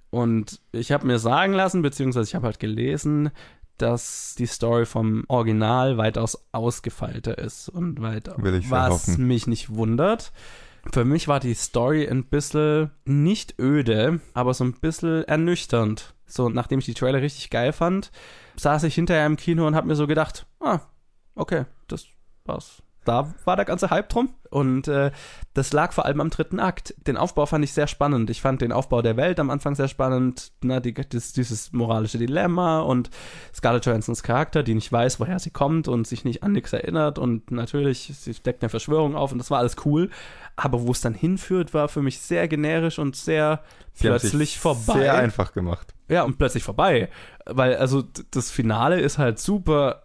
[0.10, 3.30] Und ich habe mir sagen lassen, beziehungsweise ich habe halt gelesen,
[3.78, 8.30] dass die Story vom Original weitaus ausgefeilter ist und weit,
[8.70, 9.28] was hoffen.
[9.28, 10.32] mich nicht wundert.
[10.92, 16.16] Für mich war die Story ein bisschen nicht öde, aber so ein bisschen ernüchternd.
[16.26, 18.12] So, nachdem ich die Trailer richtig geil fand,
[18.56, 20.80] saß ich hinterher im Kino und habe mir so gedacht, ah,
[21.36, 22.08] okay, das
[22.46, 22.82] war's.
[23.04, 24.36] Da war der ganze Hype drum.
[24.52, 25.12] Und äh,
[25.54, 26.94] das lag vor allem am dritten Akt.
[27.08, 28.30] Den Aufbau fand ich sehr spannend.
[28.30, 30.52] Ich fand den Aufbau der Welt am Anfang sehr spannend.
[30.62, 33.10] Na, die, das, dieses moralische Dilemma und
[33.56, 37.18] Scarlett Johansons Charakter, die nicht weiß, woher sie kommt und sich nicht an nichts erinnert.
[37.18, 40.10] Und natürlich, sie deckt eine Verschwörung auf und das war alles cool.
[40.56, 43.64] Aber wo es dann hinführt, war für mich sehr generisch und sehr
[43.94, 45.00] Sie plötzlich vorbei.
[45.00, 45.96] Sehr einfach gemacht.
[46.08, 47.10] Ja, und plötzlich vorbei.
[47.46, 50.04] Weil, also, das Finale ist halt super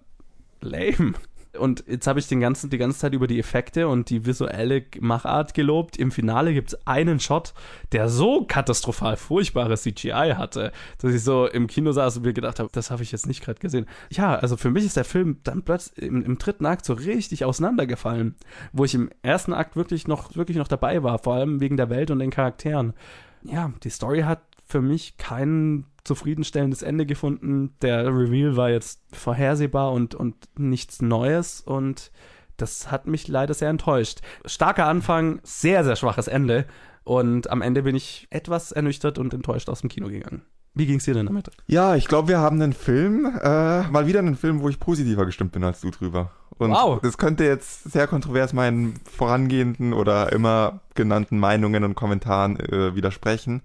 [0.60, 1.14] lame.
[1.58, 4.84] Und jetzt habe ich den ganzen, die ganze Zeit über die Effekte und die visuelle
[5.00, 5.96] Machart gelobt.
[5.96, 7.54] Im Finale gibt es einen Shot,
[7.92, 12.58] der so katastrophal furchtbare CGI hatte, dass ich so im Kino saß und mir gedacht
[12.58, 13.86] habe, das habe ich jetzt nicht gerade gesehen.
[14.10, 17.44] Ja, also für mich ist der Film dann plötzlich im, im dritten Akt so richtig
[17.44, 18.36] auseinandergefallen,
[18.72, 21.90] wo ich im ersten Akt wirklich noch, wirklich noch dabei war, vor allem wegen der
[21.90, 22.94] Welt und den Charakteren.
[23.42, 27.74] Ja, die Story hat für mich kein zufriedenstellendes Ende gefunden.
[27.82, 32.10] Der Reveal war jetzt vorhersehbar und, und nichts Neues und
[32.56, 34.20] das hat mich leider sehr enttäuscht.
[34.46, 36.64] Starker Anfang, sehr, sehr schwaches Ende
[37.04, 40.42] und am Ende bin ich etwas ernüchtert und enttäuscht aus dem Kino gegangen.
[40.74, 41.50] Wie ging's dir denn damit?
[41.66, 45.24] Ja, ich glaube, wir haben einen Film, äh, mal wieder einen Film, wo ich positiver
[45.24, 46.32] gestimmt bin als du drüber.
[46.58, 47.00] Und Wow.
[47.02, 53.62] das könnte jetzt sehr kontrovers meinen vorangehenden oder immer genannten Meinungen und Kommentaren äh, widersprechen.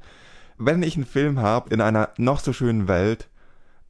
[0.63, 3.29] Wenn ich einen Film habe in einer noch so schönen Welt,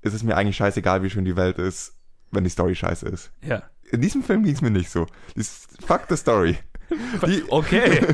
[0.01, 1.95] ist es mir eigentlich scheißegal, wie schön die Welt ist,
[2.31, 3.29] wenn die Story scheiße ist.
[3.41, 3.63] Ja.
[3.91, 5.05] In diesem Film ging es mir nicht so.
[5.35, 6.57] Ist Fuck the Story.
[7.25, 8.05] Die, Okay.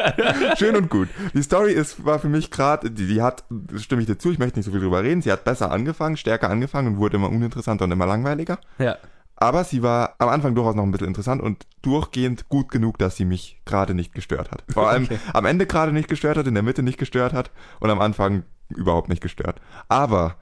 [0.58, 1.08] schön und gut.
[1.34, 4.30] Die Story ist, war für mich gerade, die, die hat, das stimme ich dir zu,
[4.30, 7.16] ich möchte nicht so viel drüber reden, sie hat besser angefangen, stärker angefangen und wurde
[7.16, 8.58] immer uninteressanter und immer langweiliger.
[8.78, 8.96] ja.
[9.42, 13.16] Aber sie war am Anfang durchaus noch ein bisschen interessant und durchgehend gut genug, dass
[13.16, 14.62] sie mich gerade nicht gestört hat.
[14.72, 15.18] Vor allem Okay.
[15.32, 18.44] am Ende gerade nicht gestört hat, in der Mitte nicht gestört hat und am Anfang
[18.68, 19.60] überhaupt nicht gestört.
[19.88, 20.36] Aber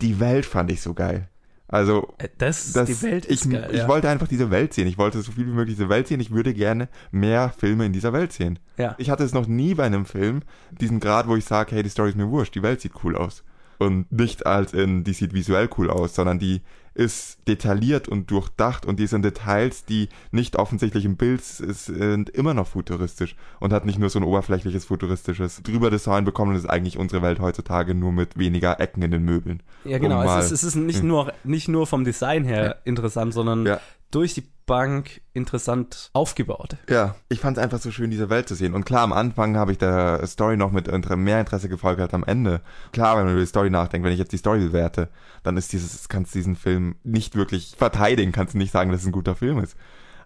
[0.00, 1.28] die Welt fand ich so geil.
[1.68, 3.68] Also Äh, Das, das, die Welt ich, geil.
[3.72, 3.88] ich ja.
[3.88, 4.86] wollte einfach diese Welt sehen.
[4.86, 6.20] Ich wollte so viel wie möglich diese Welt sehen.
[6.20, 8.58] Ich würde gerne mehr Filme in dieser Welt sehen.
[8.78, 8.94] Ja.
[8.96, 10.40] Ich hatte es noch nie bei einem Film,
[10.70, 13.16] diesen Grad, wo ich sage, hey, die Story ist mir wurscht, die Welt sieht cool
[13.16, 13.44] aus.
[13.78, 16.62] Und nicht als in, die sieht visuell cool aus, sondern die
[16.96, 22.54] ist detailliert und durchdacht und die sind Details, die nicht offensichtlich im Bild sind, immer
[22.54, 26.68] noch futuristisch und hat nicht nur so ein oberflächliches futuristisches drüber Design bekommen und ist
[26.70, 29.62] eigentlich unsere Welt heutzutage nur mit weniger Ecken in den Möbeln.
[29.84, 30.22] Ja, genau.
[30.22, 33.80] Um es, ist, es ist nicht nur, nicht nur vom Design her interessant, sondern Ja.
[34.16, 36.78] Durch die Bank interessant aufgebaut.
[36.88, 38.72] Ja, ich fand es einfach so schön, diese Welt zu sehen.
[38.72, 42.24] Und klar, am Anfang habe ich der Story noch mit mehr Interesse gefolgt als am
[42.24, 42.62] Ende.
[42.92, 45.10] Klar, wenn man über die Story nachdenkt, wenn ich jetzt die Story bewerte,
[45.42, 49.02] dann ist dieses, kannst du diesen Film nicht wirklich verteidigen, kannst du nicht sagen, dass
[49.02, 49.76] es ein guter Film ist.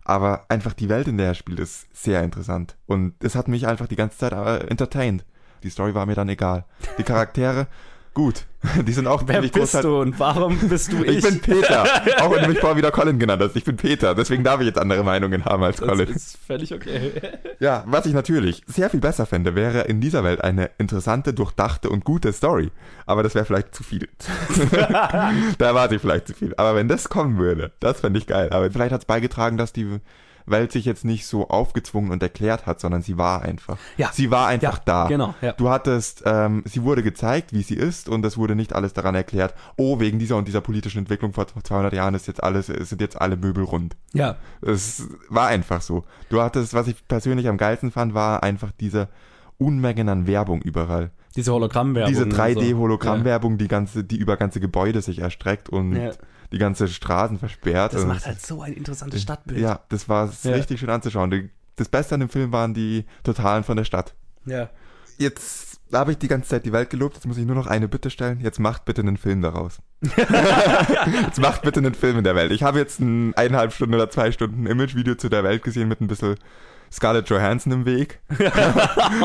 [0.05, 2.77] Aber einfach die Welt, in der er spielt, ist sehr interessant.
[2.87, 5.25] Und es hat mich einfach die ganze Zeit äh, entertained.
[5.65, 6.65] Die Story war mir dann egal.
[6.97, 7.67] Die Charaktere,
[8.15, 8.47] gut.
[8.87, 9.91] Die sind auch Wer bist großartig.
[9.91, 11.11] du und warum bist du ich?
[11.25, 11.85] Ich bin Peter.
[12.23, 13.57] Auch wenn du mich vorher wieder Colin genannt hast.
[13.57, 14.15] Ich bin Peter.
[14.15, 16.09] Deswegen darf ich jetzt andere Meinungen haben als das Colin.
[16.09, 17.13] ist völlig okay.
[17.59, 21.89] Ja, was ich natürlich sehr viel besser fände, wäre in dieser Welt eine interessante, durchdachte
[21.89, 22.71] und gute Story.
[23.07, 24.09] Aber das wäre vielleicht zu viel.
[25.59, 26.55] da erwarte ich vielleicht zu viel.
[26.57, 28.51] Aber wenn das kommen würde, das fände ich geil.
[28.53, 30.01] Aber vielleicht hat es beigetragen, dass die
[30.47, 33.79] Welt sich jetzt nicht so aufgezwungen und erklärt hat, sondern sie war einfach.
[33.97, 34.11] Ja.
[34.13, 35.09] Sie war einfach Ja, da.
[35.09, 35.53] genau, ja.
[35.53, 39.15] Du hattest, ähm, sie wurde gezeigt, wie sie ist und es wurde nicht alles daran
[39.15, 43.01] erklärt, oh, wegen dieser und dieser politischen Entwicklung vor 200 Jahren ist jetzt alles, sind
[43.01, 43.97] jetzt alle Möbel rund.
[44.13, 44.37] Ja.
[44.63, 46.05] Es war einfach so.
[46.29, 49.09] Du hattest, was ich persönlich am geilsten fand, war einfach diese
[49.59, 51.11] Unmengen an Werbung überall.
[51.37, 52.09] Diese Hologrammwerbung.
[52.11, 52.39] Diese und so.
[52.43, 56.11] 3D-Hologrammwerbung, die ganze, die über ganze Gebäude sich erstreckt und Ja.
[56.53, 57.95] Die ganze Straßen versperrt.
[57.95, 59.61] Das macht halt so ein interessantes Stadtbild.
[59.61, 60.53] Ja, das war Ja.
[60.53, 61.51] richtig schön anzuschauen.
[61.77, 64.15] Das Beste an dem Film waren die Totalen von der Stadt.
[64.47, 64.69] ja.
[65.19, 67.89] Jetzt habe ich die ganze Zeit die Welt gelobt, jetzt muss ich nur noch eine
[67.89, 68.41] Bitte stellen.
[68.41, 69.81] Jetzt macht bitte einen Film daraus.
[70.01, 72.53] jetzt macht bitte einen Film in der Welt.
[72.53, 76.01] Ich habe jetzt ein eineinhalb Stunden oder zwei Stunden Imagevideo zu der Welt gesehen mit
[76.01, 76.37] ein bisschen
[76.93, 78.21] Scarlett Johansson im Weg,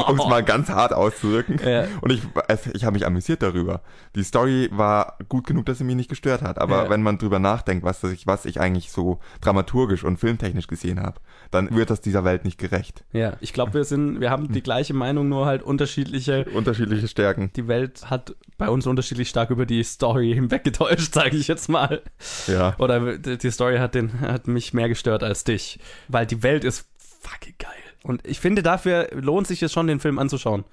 [0.08, 1.60] um es mal ganz hart auszudrücken.
[1.68, 1.86] Ja.
[2.02, 3.82] Und ich, also ich habe mich amüsiert darüber.
[4.16, 6.60] Die Story war gut genug, dass sie mich nicht gestört hat.
[6.60, 6.90] Aber Ja.
[6.90, 11.20] wenn man drüber nachdenkt, was ich, was ich eigentlich so dramaturgisch und filmtechnisch gesehen habe,
[11.52, 13.04] dann wird das dieser Welt nicht gerecht.
[13.14, 16.46] Ja, ich glaube, wir sind, wir haben die gleiche Meinung, nur halt unterschiedliche.
[16.54, 17.52] Unterschiedliche Stärken.
[17.56, 22.02] Die Welt hat bei uns unterschiedlich stark über die Story hinweggetäuscht, sage ich jetzt mal.
[22.48, 22.76] Ja.
[22.80, 25.80] Oder die die Story hat, den, hat mich mehr gestört als dich.
[26.08, 26.88] Weil die Welt ist
[27.28, 27.72] fucking geil.
[28.04, 30.64] Und ich finde, dafür lohnt sich es schon, den Film anzuschauen.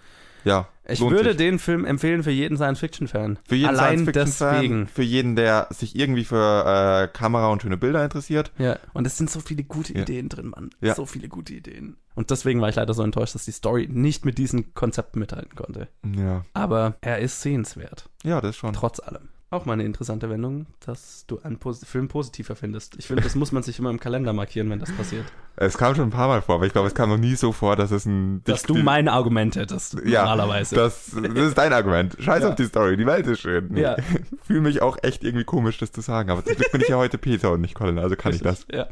[0.45, 0.69] Ja.
[0.89, 1.37] Ich lohnt würde sich.
[1.39, 3.39] den Film empfehlen für jeden Science-Fiction-Fan.
[3.47, 4.87] für jeden Allein Science-Fiction-Fan, deswegen.
[4.89, 8.51] für jeden, der sich irgendwie für äh, Kamera und schöne Bilder interessiert.
[8.59, 10.03] Ja, und es sind so viele gute Ja.
[10.03, 10.71] Ideen drin, Mann.
[10.81, 10.97] Ja.
[10.97, 11.97] So viele gute Ideen.
[12.17, 15.55] Und deswegen war ich leider so enttäuscht, dass die Story nicht mit diesen Konzepten mithalten
[15.55, 15.87] konnte.
[16.17, 16.45] Ja.
[16.55, 18.73] Aber er ist sehenswert, Ja, das schon.
[18.73, 19.29] trotz allem.
[19.53, 22.97] Auch mal eine interessante Wendung, dass du einen Pos Film positiver findest.
[22.99, 25.27] Ich finde, das muss man sich immer im Kalender markieren, wenn das passiert.
[25.57, 27.53] Es kam schon ein paar Mal vor, aber ich glaube, es kam noch nie so
[27.53, 28.43] vor, dass es ein...
[28.45, 30.75] Dass du mein Argument hättest, ja, normalerweise.
[30.75, 32.17] Das, das ist dein Argument.
[32.19, 32.49] Scheiß Ja.
[32.49, 33.77] auf die Story, die Welt ist schön.
[33.77, 33.97] Ja.
[34.43, 36.97] Fühle mich auch echt irgendwie komisch, das zu sagen, aber zum Glück bin ich ja
[36.97, 38.67] heute Peter und nicht Colin, also kann ich das.
[38.73, 38.87] Ja.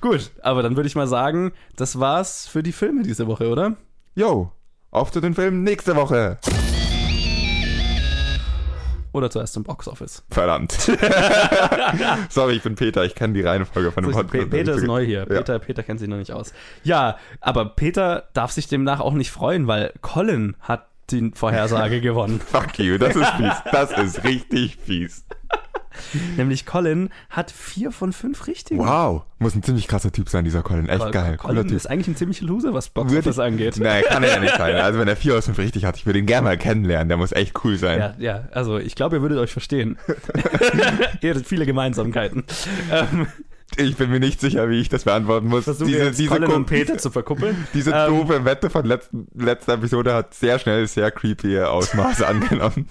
[0.00, 3.76] Gut, aber dann würde ich mal sagen, das war's für die Filme diese Woche, oder?
[4.14, 4.50] Yo,
[4.90, 6.38] auf zu den Filmen nächste Woche.
[9.16, 10.22] Oder zuerst zum Boxoffice.
[10.30, 10.72] Verdammt.
[12.28, 15.04] Sorry, ich bin Peter, ich kenne die Reihenfolge von dem So, Pe- Peter ist neu
[15.06, 15.20] hier.
[15.20, 15.24] Ja.
[15.24, 16.52] Peter, Peter kennt sich noch nicht aus.
[16.84, 22.40] Ja, aber Peter darf sich demnach auch nicht freuen, weil Colin hat die Vorhersage gewonnen.
[22.40, 23.54] Fuck you, das ist fies.
[23.72, 25.24] Das ist richtig fies.
[26.36, 28.80] Nämlich Colin hat vier von fünf richtigen.
[28.80, 30.88] Wow, muss ein ziemlich krasser Typ sein, dieser Colin.
[30.88, 33.76] Echt geil, Colin ist eigentlich ein ziemlicher Loser, was Boxoffice angeht.
[33.78, 34.76] Nee, kann er ja nicht sein.
[34.76, 37.08] Also wenn er vier aus fünf richtig hat, ich würde ihn gerne mal kennenlernen.
[37.08, 37.98] Der muss echt cool sein.
[37.98, 39.98] Ja, ja, also ich glaube, ihr würdet euch verstehen.
[41.20, 42.44] ihr hättet viele Gemeinsamkeiten.
[42.90, 43.26] Ähm,
[43.76, 45.64] Ich bin mir nicht sicher, wie ich das beantworten muss.
[45.64, 47.66] versuche jetzt Colin Ko- und Peter zu verkuppeln.
[47.74, 52.88] diese Ähm, doofe Wette von letzten, letzter Episode hat sehr schnell sehr creepy Ausmaße angenommen.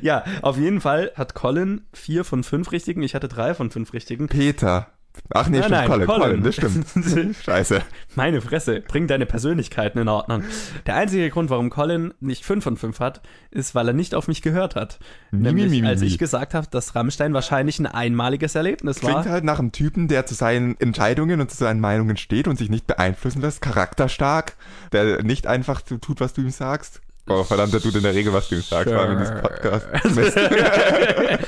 [0.00, 3.02] Ja, auf jeden Fall hat Colin vier von fünf richtigen.
[3.02, 4.28] Ich hatte drei von fünf richtigen.
[4.28, 4.88] Peter,
[5.30, 6.22] Ach nee, Nein, stimmt, nein, Colin, Colin.
[6.22, 7.36] Colin, das stimmt.
[7.44, 7.82] Scheiße.
[8.14, 10.42] Meine Fresse, bring deine Persönlichkeiten in Ordnung.
[10.86, 13.20] Der einzige Grund, warum Colin nicht 5 von 5 hat,
[13.50, 14.98] ist, weil er nicht auf mich gehört hat.
[15.30, 16.06] Nämlich, mi, mi, als mi.
[16.06, 19.10] ich gesagt habe, dass Rammstein wahrscheinlich ein einmaliges Erlebnis war.
[19.10, 22.56] Klingt halt nach einem Typen, der zu seinen Entscheidungen und zu seinen Meinungen steht und
[22.56, 24.56] sich nicht beeinflussen lässt, charakterstark,
[24.92, 27.00] der nicht einfach tut, was du ihm sagst.
[27.28, 29.40] Oh, verdammt, der tut in der Regel, was du ihm sagst, vor allem in diesem
[29.40, 29.86] Podcast.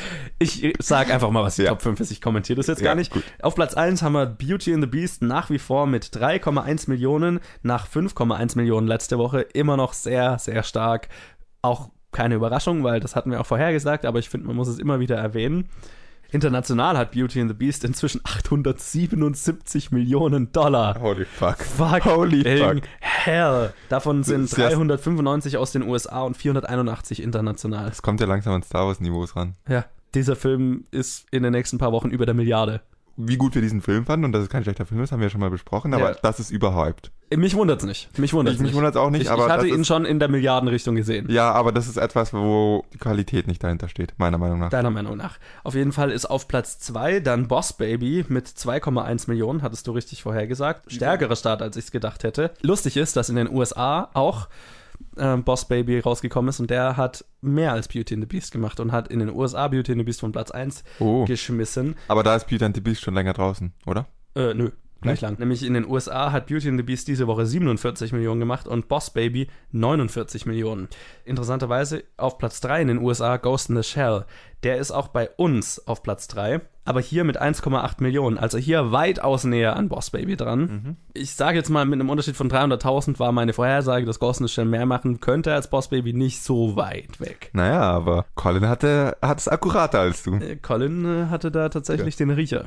[0.43, 1.70] Ich sag einfach mal, was die Ja.
[1.70, 2.11] Top 5 ist.
[2.11, 3.12] Ich kommentiere das jetzt Ja, gar nicht.
[3.12, 3.22] gut.
[3.43, 7.41] Auf Platz 1 haben wir Beauty and the Beast nach wie vor mit 3,1 Millionen
[7.62, 9.43] nach 5,1 Millionen letzte Woche.
[9.43, 11.09] Immer noch sehr, sehr stark.
[11.61, 14.68] Auch keine Überraschung, weil das hatten wir auch vorher gesagt, aber ich finde, man muss
[14.68, 15.68] es immer wieder erwähnen.
[16.33, 20.99] International hat Beauty and the Beast inzwischen 877 Millionen Dollar.
[21.01, 21.59] Holy fuck.
[21.62, 22.05] Fuck.
[22.05, 22.91] Holy Fucking fuck.
[23.01, 23.72] hell.
[23.89, 27.89] Davon sind ist ja- 395 aus den USA und 481 international.
[27.89, 29.55] Es kommt ja langsam an Star Wars Niveaus ran.
[29.68, 32.81] Ja, dieser Film ist in den nächsten paar Wochen über der Milliarde.
[33.28, 35.26] Wie gut wir diesen Film fanden und dass es kein schlechter Film ist, haben wir
[35.26, 36.16] ja schon mal besprochen, aber Ja.
[36.22, 37.10] das ist überhyped.
[37.36, 38.18] Mich wundert's nicht.
[38.18, 38.76] Mich wundert's Ich- mich nicht.
[38.76, 41.30] wundert's auch nicht, ich, aber ich hatte ihn ist- schon in der Milliardenrichtung gesehen.
[41.30, 44.70] Ja, aber das ist etwas, wo die Qualität nicht dahinter steht, meiner Meinung nach.
[44.70, 45.38] Deiner Meinung nach.
[45.62, 49.92] Auf jeden Fall ist auf Platz 2 dann Boss Baby mit 2,1 Millionen, hattest du
[49.92, 50.90] richtig vorhergesagt.
[50.92, 52.50] Stärkerer Start, als ich es gedacht hätte.
[52.62, 54.48] Lustig ist, dass in den USA auch
[55.16, 58.80] äh, Boss Baby rausgekommen ist und der hat mehr als Beauty and the Beast gemacht
[58.80, 61.24] und hat in den USA Beauty and the Beast von Platz 1 Oh.
[61.24, 61.96] geschmissen.
[62.09, 64.07] Aber da ist Beauty and the Beast schon länger draußen, oder?
[64.34, 64.70] Äh, nö.
[65.03, 65.38] Gleich lang.
[65.38, 68.86] Nämlich in den USA hat Beauty and the Beast diese Woche 47 Millionen gemacht und
[68.88, 70.88] Boss Baby 49 Millionen.
[71.24, 74.26] Interessanterweise auf Platz 3 in den USA Ghost in the Shell.
[74.62, 78.39] Der ist auch bei uns auf Platz 3, aber hier mit 1,8 Millionen.
[78.39, 80.97] Also hier weitaus näher an Boss Baby dran.
[81.14, 84.64] Ich sage jetzt mal, mit einem Unterschied von 300.000 war meine Vorhersage, dass the Shell
[84.64, 87.51] mehr machen könnte als Boss Baby nicht so weit weg.
[87.53, 90.37] Naja, aber Colin hatte, hat es akkurater als du.
[90.37, 92.64] Äh, Colin äh, hatte da tatsächlich den Riecher.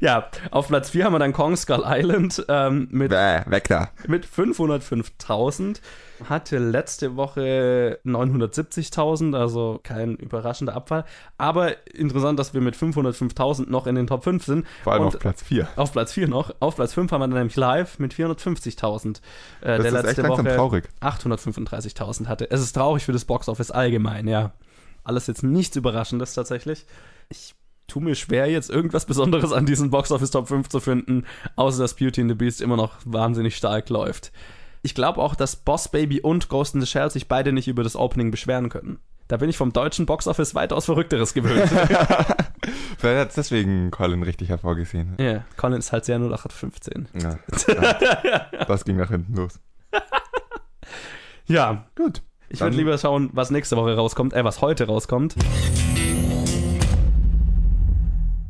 [0.00, 3.90] Ja, auf Platz 4 haben wir dann Kong Skull Island ähm, mit Bäh, weg da.
[4.06, 5.80] mit 505.000.
[6.28, 11.04] Hatte letzte Woche 970.000, also kein überraschender Abfall.
[11.38, 14.66] Aber interessant, dass wir mit 505.000 noch in den Top 5 sind.
[14.84, 15.68] Vor allem Und auf Platz 4.
[15.76, 16.54] auf Platz 4 noch.
[16.60, 19.20] Auf Platz 5 haben wir dann nämlich live mit 450.000.
[19.60, 20.88] Äh, Das der ist echt letzte langsam Woche traurig.
[21.00, 22.50] 835.000 hatte.
[22.50, 24.52] Es ist traurig für das Boxoffice allgemein, ja.
[25.04, 26.86] Alles jetzt nichts Überraschendes tatsächlich.
[27.28, 27.54] Ich
[27.88, 31.94] tue mir schwer, jetzt irgendwas Besonderes an diesen Boxoffice Top 5 zu finden, außer dass
[31.94, 34.32] Beauty and the Beast immer noch wahnsinnig stark läuft.
[34.82, 37.84] Ich glaube auch, dass Boss Baby und Ghost in the Shell sich beide nicht über
[37.84, 38.98] das Opening beschweren können.
[39.28, 41.70] Da bin ich vom deutschen Boxoffice weitaus Verrückteres gewöhnt.
[42.98, 45.14] Vielleicht hat deswegen Colin richtig hervorgesehen.
[45.18, 47.08] Ja, Colin ist halt sehr 0815.
[47.14, 47.38] Ja.
[48.24, 48.64] ja.
[48.66, 49.60] Das ging nach hinten los.
[51.46, 52.22] Ja, Gut.
[52.48, 55.36] ich würde lieber schauen, was nächste Woche rauskommt, äh, was heute rauskommt.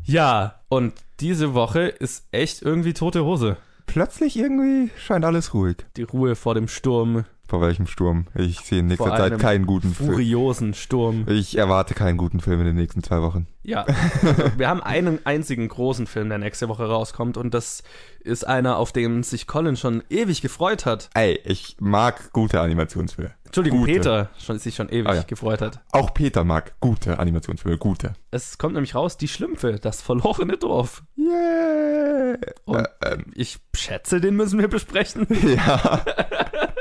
[0.05, 3.57] Ja, und diese Woche ist echt irgendwie tote Hose.
[3.87, 5.77] Plötzlich irgendwie scheint alles ruhig.
[5.97, 8.25] Die Ruhe vor dem Sturm, Vor welchem Sturm?
[8.35, 10.13] Ich sehe in nächster Vor Zeit keinen guten Film.
[10.13, 11.27] furiosen Sturm.
[11.29, 13.47] Ich erwarte keinen guten Film in den nächsten zwei Wochen.
[13.63, 17.83] Ja, also wir haben einen einzigen großen Film, der nächste Woche rauskommt und das
[18.21, 21.11] ist einer, auf den sich Colin schon ewig gefreut hat.
[21.13, 23.35] Ey, ich mag gute Animationsfilme.
[23.45, 23.93] Entschuldigung, Gute.
[23.93, 25.23] Peter schon, sich schon ewig Ah, ja.
[25.25, 25.83] gefreut hat.
[25.93, 27.77] Auch Peter mag gute Animationsfilme.
[27.77, 28.15] Gute.
[28.31, 31.03] Es kommt nämlich raus, Die Schlümpfe, das verlorene Dorf.
[31.19, 32.39] Yeah.
[32.65, 35.27] Und Äh, ähm, ich schätze, den müssen wir besprechen.
[35.55, 36.03] ja.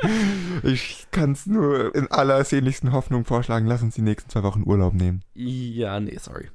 [0.63, 3.67] ich kann es nur in allersehnlichsten Hoffnung vorschlagen.
[3.67, 5.21] Lass uns die nächsten zwei Wochen Urlaub nehmen.
[5.33, 6.49] Ja, nee, sorry.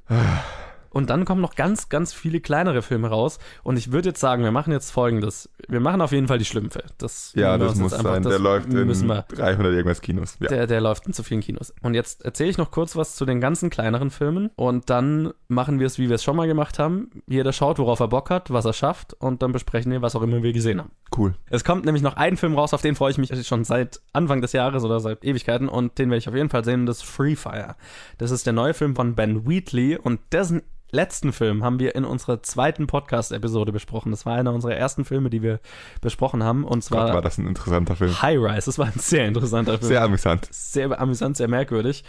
[0.97, 3.37] Und dann kommen noch ganz, ganz viele kleinere Filme raus.
[3.63, 5.49] Und ich würde jetzt sagen, wir machen jetzt folgendes.
[5.67, 6.83] Wir machen auf jeden Fall die Schlümpfe.
[6.97, 8.23] Das Ja, das muss einfach- sein.
[8.23, 9.25] das Der läuft in wir.
[9.29, 10.37] 300 irgendwas Kinos.
[10.39, 10.47] Ja.
[10.47, 11.73] Der, der läuft in zu vielen Kinos.
[11.83, 14.49] Und jetzt erzähle ich noch kurz was zu den ganzen kleineren Filmen.
[14.55, 17.09] Und dann machen wir es, wie wir es schon mal gemacht haben.
[17.27, 19.13] Jeder schaut, worauf er Bock hat, was er schafft.
[19.13, 20.91] Und dann besprechen wir, was auch immer wir gesehen haben.
[21.15, 21.35] Cool.
[21.49, 24.41] Es kommt nämlich noch ein Film raus, auf den freue ich mich schon seit Anfang
[24.41, 27.03] des Jahres oder seit Ewigkeiten und den werde ich auf jeden Fall sehen, das ist
[27.05, 27.75] Free Fire.
[28.17, 32.05] Das ist der neue Film von Ben Wheatley und dessen letzten Film haben wir in
[32.05, 34.11] unserer zweiten Podcast-Episode besprochen.
[34.11, 35.59] Das war einer unserer ersten Filme, die wir
[36.01, 38.21] besprochen haben und Gott, zwar war das ein interessanter Film.
[38.21, 38.65] High Rise.
[38.67, 40.47] Das war ein sehr interessanter Film Sehr amüsant.
[40.51, 42.03] sehr amüsant, sehr merkwürdig.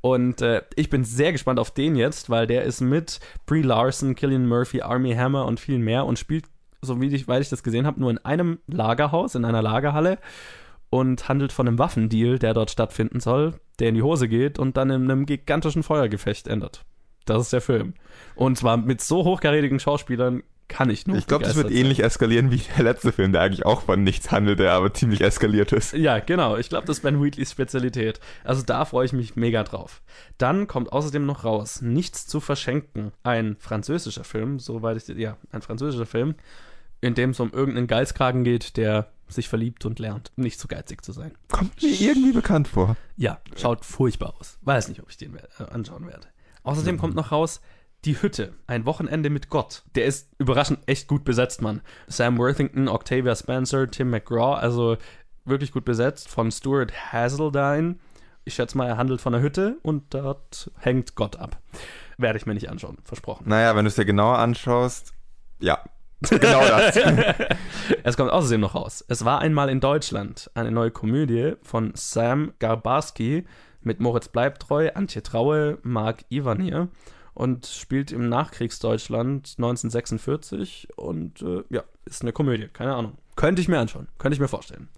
[0.00, 4.14] Und äh, ich bin sehr gespannt auf den jetzt, weil der ist mit Brie Larson,
[4.14, 6.44] Killian Murphy, Army Hammer und viel mehr und spielt,
[6.82, 10.18] so wie ich, weil ich das gesehen habe, nur in einem Lagerhaus, in einer Lagerhalle
[10.88, 14.76] und handelt von einem Waffendeal, der dort stattfinden soll, der in die Hose geht und
[14.76, 16.84] dann in einem gigantischen Feuergefecht endet.
[17.24, 17.94] Das ist der Film.
[18.34, 22.50] Und zwar mit so hochkarätigen Schauspielern kann ich nur Ich glaube, das wird ähnlich eskalieren
[22.50, 25.92] wie der letzte Film, der eigentlich auch von nichts handelte, aber ziemlich eskaliert ist.
[25.92, 26.56] Ja, genau.
[26.56, 28.20] Ich glaube, das ist Ben Wheatleys Spezialität.
[28.44, 30.00] Also da freue ich mich mega drauf.
[30.38, 33.12] Dann kommt außerdem noch raus, Nichts zu verschenken.
[33.24, 36.36] Ein französischer Film, soweit ich, ja, ein französischer Film,
[37.00, 41.04] in dem es um irgendeinen Geizkragen geht, der sich verliebt und lernt, nicht zu geizig
[41.04, 41.32] zu sein.
[41.48, 42.96] Kommt mir irgendwie bekannt vor.
[43.16, 44.58] Ja, schaut furchtbar aus.
[44.62, 45.40] Weiß nicht, ob ich den äh,
[45.70, 46.26] anschauen werde.
[46.62, 47.60] Außerdem kommt noch raus
[48.04, 49.82] Die Hütte, ein Wochenende mit Gott.
[49.94, 51.82] Der ist überraschend echt gut besetzt, Mann.
[52.06, 54.96] Sam Worthington, Octavia Spencer, Tim McGraw, also
[55.44, 57.96] wirklich gut besetzt von Stuart Haseldine.
[58.44, 61.58] Ich schätze mal, er handelt von einer Hütte und dort hängt Gott ab.
[62.16, 63.44] Werde ich mir nicht anschauen, versprochen.
[63.48, 65.12] Naja, wenn du es dir genauer anschaust,
[65.58, 65.78] ja,
[66.28, 66.96] genau das.
[68.02, 69.04] Es kommt außerdem noch raus.
[69.08, 73.44] Es war einmal in Deutschland eine neue Komödie von Sam Garbarski
[73.82, 76.88] mit Moritz Bleibtreu, Antje Traue, Marc Ivanier
[77.34, 83.18] und spielt im Nachkriegsdeutschland 1946 und äh, ja, ist eine Komödie, keine Ahnung.
[83.36, 84.88] Könnte ich mir anschauen, könnte ich mir vorstellen.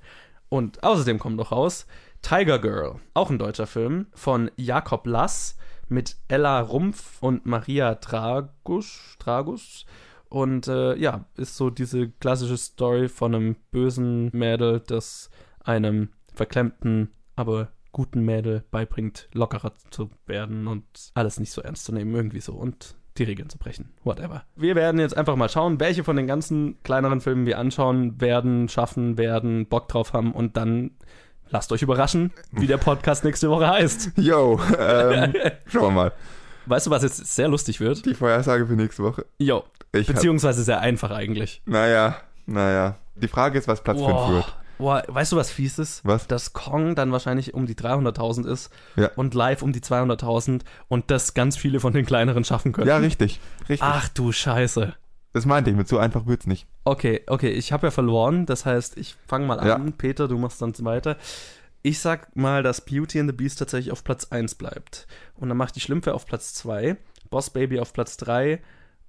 [0.48, 1.86] Und außerdem kommt noch raus
[2.20, 5.56] Tiger Girl, auch ein deutscher Film von Jakob Lass
[5.88, 9.16] mit Ella Rumpf und Maria Tragus.
[9.18, 9.86] Tragus.
[10.28, 15.30] Und äh, ja, ist so diese klassische Story von einem bösen Mädel, das
[15.62, 20.84] einem verklemmten, aber guten Mädel beibringt, lockerer zu werden und
[21.14, 22.52] alles nicht so ernst zu nehmen, irgendwie so.
[22.54, 23.90] Und die Regeln zu brechen.
[24.04, 24.44] Whatever.
[24.56, 28.68] Wir werden jetzt einfach mal schauen, welche von den ganzen kleineren Filmen wir anschauen werden,
[28.70, 30.92] schaffen werden, Bock drauf haben und dann
[31.50, 34.12] lasst euch überraschen, wie der Podcast nächste Woche heißt.
[34.16, 35.34] Yo, ähm,
[35.66, 36.12] schauen wir mal.
[36.64, 38.06] Weißt du, was jetzt sehr lustig wird?
[38.06, 39.26] Die Vorhersage für nächste Woche.
[39.38, 41.60] Jo, Ich hab, beziehungsweise sehr einfach eigentlich.
[41.66, 42.16] naja,
[42.46, 42.96] naja.
[43.14, 44.32] Die Frage ist, was Platz 5 Boah.
[44.32, 44.56] wird.
[44.78, 46.04] Boah, weißt du, was fies ist?
[46.04, 46.26] Was?
[46.26, 49.10] Dass Kong dann wahrscheinlich um die 300.000 ist Ja.
[49.16, 52.88] und live um die 200.000 und das ganz viele von den kleineren schaffen können.
[52.88, 53.40] Ja, richtig.
[53.68, 53.80] Richtig.
[53.82, 54.94] Ach du Scheiße.
[55.34, 56.66] Das meinte ich, mit so einfach wird's nicht.
[56.84, 59.76] Okay, okay, ich habe ja verloren, das heißt, ich fange mal Ja.
[59.76, 59.92] an.
[59.94, 61.16] Peter, du machst dann weiter.
[61.82, 65.06] Ich sag mal, dass Beauty and the Beast tatsächlich auf Platz 1 bleibt.
[65.36, 66.96] Und dann macht die Schlümpfe auf Platz 2,
[67.30, 68.60] Boss Baby auf Platz 3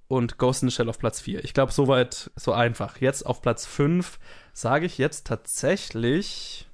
[0.08, 1.44] und Ghost in the Shell auf Platz 4.
[1.44, 2.98] Ich glaube, soweit so einfach.
[3.00, 4.18] Jetzt auf Platz 5
[4.54, 6.66] sage ich jetzt tatsächlich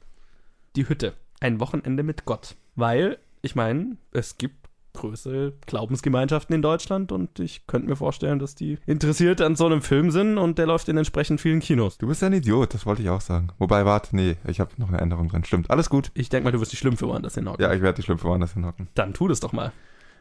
[0.77, 1.15] die Hütte.
[1.41, 2.55] Ein Wochenende mit Gott.
[2.77, 4.61] Weil, ich meine, es gibt
[4.93, 9.83] größere Glaubensgemeinschaften in Deutschland und ich könnte mir vorstellen, dass die interessiert an so einem
[9.83, 11.97] Film sind und der läuft in entsprechend vielen Kinos.
[11.97, 13.49] Du bist ja ein Idiot, das wollte ich auch sagen.
[13.59, 15.45] Wobei, warte, nee, ich habe noch eine Änderung drin.
[15.45, 16.11] Stimmt, alles gut.
[16.15, 17.63] Ich denke mal, du wirst die Schlümpfe woanders hinhocken.
[17.63, 18.89] Ja, ich werde die Schlümpfe woanders hinhocken.
[18.95, 19.73] Dann tu das doch mal.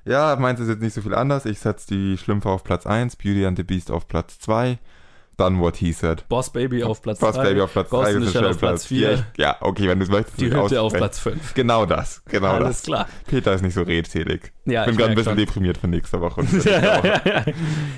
[0.05, 1.45] Ja, meins ist jetzt nicht so viel anders.
[1.45, 4.79] Ich setze die Schlümpfe auf Platz 1, Beauty and the Beast auf Platz 2,
[5.39, 6.27] dann What He Said.
[6.29, 8.57] Boss Baby auf Platz Boss 3, Baby auf Platz Ghost 3, in the Shell auf
[8.57, 10.39] Platz 4, Ja, okay, wenn du es möchtest.
[10.39, 10.93] die Hütte auf.
[10.93, 11.53] Platz 5.
[11.53, 12.83] Genau das, genau Alles das.
[12.83, 13.07] klar.
[13.27, 14.51] Peter ist nicht so redselig.
[14.65, 15.37] Ja, ich bin gerade ein bisschen schon.
[15.37, 16.41] deprimiert für nächste Woche.
[16.43, 17.53] Woche.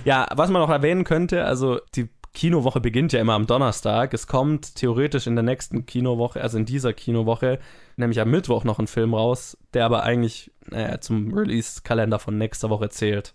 [0.05, 4.13] ja, was man noch erwähnen könnte, also die Kinowoche beginnt ja immer am Donnerstag.
[4.13, 7.59] Es kommt theoretisch in der nächsten Kinowoche, also in dieser Kinowoche,
[7.97, 12.69] nämlich am Mittwoch noch ein Film raus, der aber eigentlich naja, zum Release-Kalender von nächster
[12.69, 13.33] Woche zählt.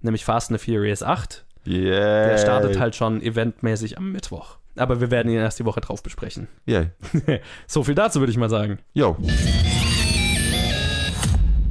[0.00, 1.44] Nämlich Fast and the Furious 8.
[1.66, 2.28] Yeah.
[2.28, 4.58] Der startet halt schon eventmäßig am Mittwoch.
[4.76, 6.48] Aber wir werden ihn erst die Woche drauf besprechen.
[6.66, 6.90] Yay.
[7.66, 8.78] so viel dazu würde ich mal sagen.
[8.92, 9.16] Yo.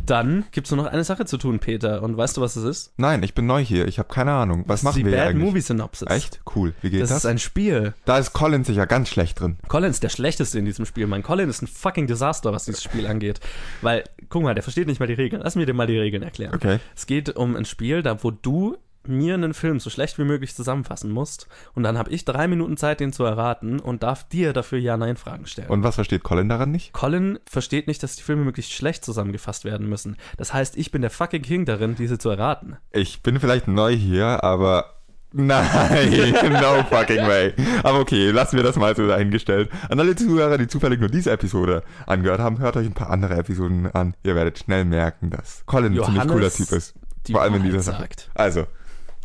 [0.05, 2.03] Dann gibt es nur noch eine Sache zu tun, Peter.
[2.03, 2.93] Und weißt du, was es ist?
[2.97, 3.87] Nein, ich bin neu hier.
[3.87, 4.63] Ich habe keine Ahnung.
[4.67, 5.43] Was machen die wir Bad eigentlich?
[5.47, 6.07] Movie Synopsis.
[6.09, 6.41] Echt?
[6.55, 6.73] Cool.
[6.81, 7.19] Wie geht Das das?
[7.19, 7.95] ist ein Spiel.
[8.05, 9.57] da ist Colin sicher ganz schlecht drin.
[9.67, 11.07] Colin ist der schlechteste in diesem Spiel.
[11.07, 13.39] Mein Colin ist ein fucking Desaster, was dieses Spiel angeht.
[13.81, 15.41] Weil, guck mal, der versteht nicht mal die Regeln.
[15.43, 16.53] Lass mir dir mal die Regeln erklären.
[16.53, 16.77] Okay.
[16.95, 18.77] Es geht um ein Spiel, da wo du
[19.07, 21.47] mir einen Film so schlecht wie möglich zusammenfassen musst.
[21.73, 25.45] Und dann habe ich drei Minuten Zeit, den zu erraten und darf dir dafür Ja-Nein-Fragen
[25.45, 25.69] stellen.
[25.69, 26.93] Und was versteht Colin daran nicht?
[26.93, 30.17] Colin versteht nicht, dass die Filme möglichst schlecht zusammengefasst werden müssen.
[30.37, 32.77] Das heißt, ich bin der fucking King darin, diese zu erraten.
[32.91, 34.95] Ich bin vielleicht neu hier, aber
[35.31, 36.31] nein,
[36.61, 37.53] no fucking way.
[37.83, 39.69] Aber okay, lassen wir das mal so dahingestellt.
[39.89, 43.35] An alle Zuhörer, die zufällig nur diese Episode angehört haben, hört euch ein paar andere
[43.35, 44.15] Episoden an.
[44.23, 46.95] Ihr werdet schnell merken, dass Colin ein ziemlich Johannes cooler Typ ist.
[47.31, 48.01] Vor allem in dieser Sache.
[48.01, 48.29] sagt.
[48.35, 48.65] Also,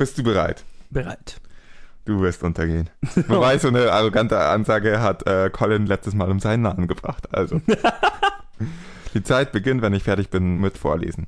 [0.01, 0.65] bist du bereit?
[0.89, 1.43] Bereit.
[2.07, 2.89] Du wirst untergehen.
[3.29, 7.29] Man weiß, so eine arrogante Ansage hat äh, Colin letztes Mal um seinen Namen gebracht.
[7.35, 7.61] Also.
[9.15, 11.27] Die Zeit beginnt, wenn ich fertig bin mit Vorlesen.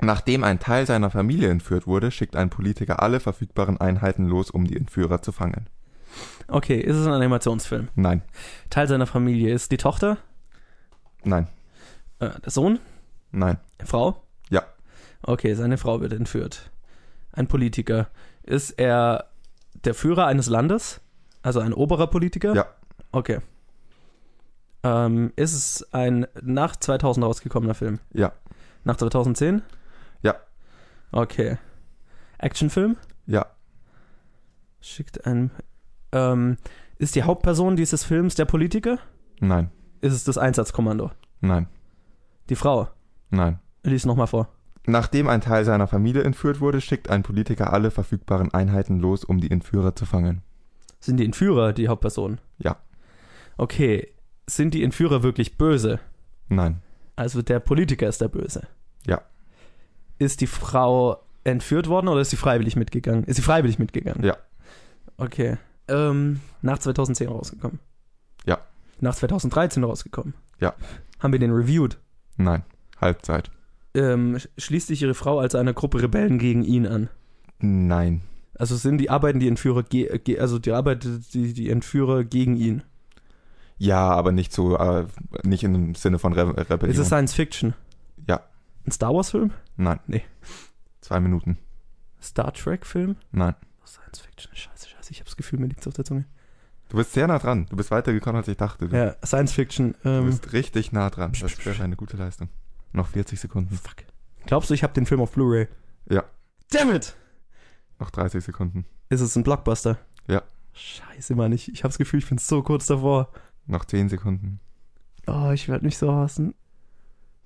[0.00, 4.66] Nachdem ein Teil seiner Familie entführt wurde, schickt ein Politiker alle verfügbaren Einheiten los, um
[4.66, 5.68] die Entführer zu fangen.
[6.48, 7.88] Okay, ist es ein Animationsfilm?
[7.94, 8.22] Nein,
[8.70, 10.16] Teil seiner Familie ist die Tochter,
[11.24, 11.48] nein,
[12.20, 12.78] äh, der Sohn,
[13.32, 14.22] nein, Frau?
[14.48, 14.62] ja,
[15.22, 16.70] Okay, seine Frau wird entführt.
[17.34, 18.08] Ein Politiker.
[18.42, 19.30] Ist er
[19.84, 21.00] der Führer eines Landes?
[21.42, 22.54] Also ein oberer Politiker?
[22.54, 22.66] ja,
[23.12, 23.40] Okay.
[24.82, 28.00] Ähm, ist es ein nach 2000 rausgekommener Film?
[28.12, 28.32] ja,
[28.84, 29.62] Nach 2010?
[30.22, 30.34] ja,
[31.12, 31.58] Okay.
[32.38, 32.96] Actionfilm?
[33.26, 33.46] ja,
[34.80, 35.50] Schickt ein.
[36.12, 36.58] Ähm,
[36.98, 38.98] ist die Hauptperson dieses Films der Politiker?
[39.40, 39.70] Nein,
[40.02, 41.10] Ist es das Einsatzkommando?
[41.40, 41.66] nein,
[42.50, 42.88] Die Frau?
[43.30, 43.58] nein.
[43.82, 44.48] Lies nochmal vor.
[44.86, 49.40] Nachdem ein Teil seiner Familie entführt wurde, schickt ein Politiker alle verfügbaren Einheiten los, um
[49.40, 50.42] die Entführer zu fangen.
[51.00, 52.38] Sind die Entführer die Hauptperson?
[52.58, 52.76] Ja.
[53.56, 54.08] Okay.
[54.46, 56.00] Sind die Entführer wirklich böse?
[56.48, 56.82] Nein,
[57.16, 58.66] Also der Politiker ist der Böse.
[59.06, 59.22] Ja.
[60.18, 63.24] Ist die Frau entführt worden oder ist sie freiwillig mitgegangen?
[63.24, 64.22] Ist sie freiwillig mitgegangen?
[64.22, 64.36] Ja.
[65.16, 65.56] Okay.
[65.88, 67.78] Ähm, nach 2010 rausgekommen?
[68.44, 68.58] Ja.
[69.00, 70.34] Nach 2013 rausgekommen?
[70.60, 70.74] Ja.
[71.20, 71.98] Haben wir den reviewed?
[72.36, 72.62] nein.
[73.00, 73.50] Halbzeit.
[73.94, 77.08] Ähm, sch- schließt sich ihre Frau als einer Gruppe Rebellen gegen ihn an?
[77.60, 78.22] Nein.
[78.56, 82.56] Also sind die arbeiten die Entführer, ge ge also die arbeitet die, die Entführer gegen
[82.56, 82.82] ihn?
[83.78, 85.06] Ja, aber nicht so, äh,
[85.42, 86.90] nicht im Sinne von Re Rebellion.
[86.90, 87.74] Ist es Science Fiction?
[88.28, 88.40] Ja.
[88.86, 89.50] Ein Star Wars Film?
[89.76, 89.98] Nein.
[90.06, 90.22] Nee.
[91.00, 91.58] Zwei Minuten.
[92.22, 93.16] Star Trek Film?
[93.32, 93.54] Nein.
[93.84, 94.50] Science Fiction.
[94.54, 95.10] Scheiße, scheiße.
[95.10, 96.24] Ich habe das Gefühl, mir liegt's auf der Zunge.
[96.88, 97.66] Du bist sehr nah dran.
[97.70, 98.88] Du bist weitergekommen, als ich dachte.
[98.88, 99.94] Du, Ja, Science Fiction.
[100.02, 101.32] du Ähm, bist richtig nah dran.
[101.40, 102.48] Das wäre eine gute Leistung.
[102.94, 103.76] Noch 40 Sekunden.
[103.76, 103.96] fuck.
[104.46, 105.68] Glaubst du, ich habe den Film auf Blu-ray?
[106.08, 106.24] Ja.
[106.70, 107.16] Damn it!
[107.98, 108.86] Noch 30 Sekunden.
[109.08, 109.98] Ist es ein Blockbuster?
[110.28, 110.42] Ja.
[110.72, 111.52] Scheiße, Mann.
[111.52, 113.30] Ich, ich habe das Gefühl, ich bin so kurz davor.
[113.66, 114.60] Noch 10 Sekunden.
[115.26, 116.54] Oh, ich werde mich so hassen.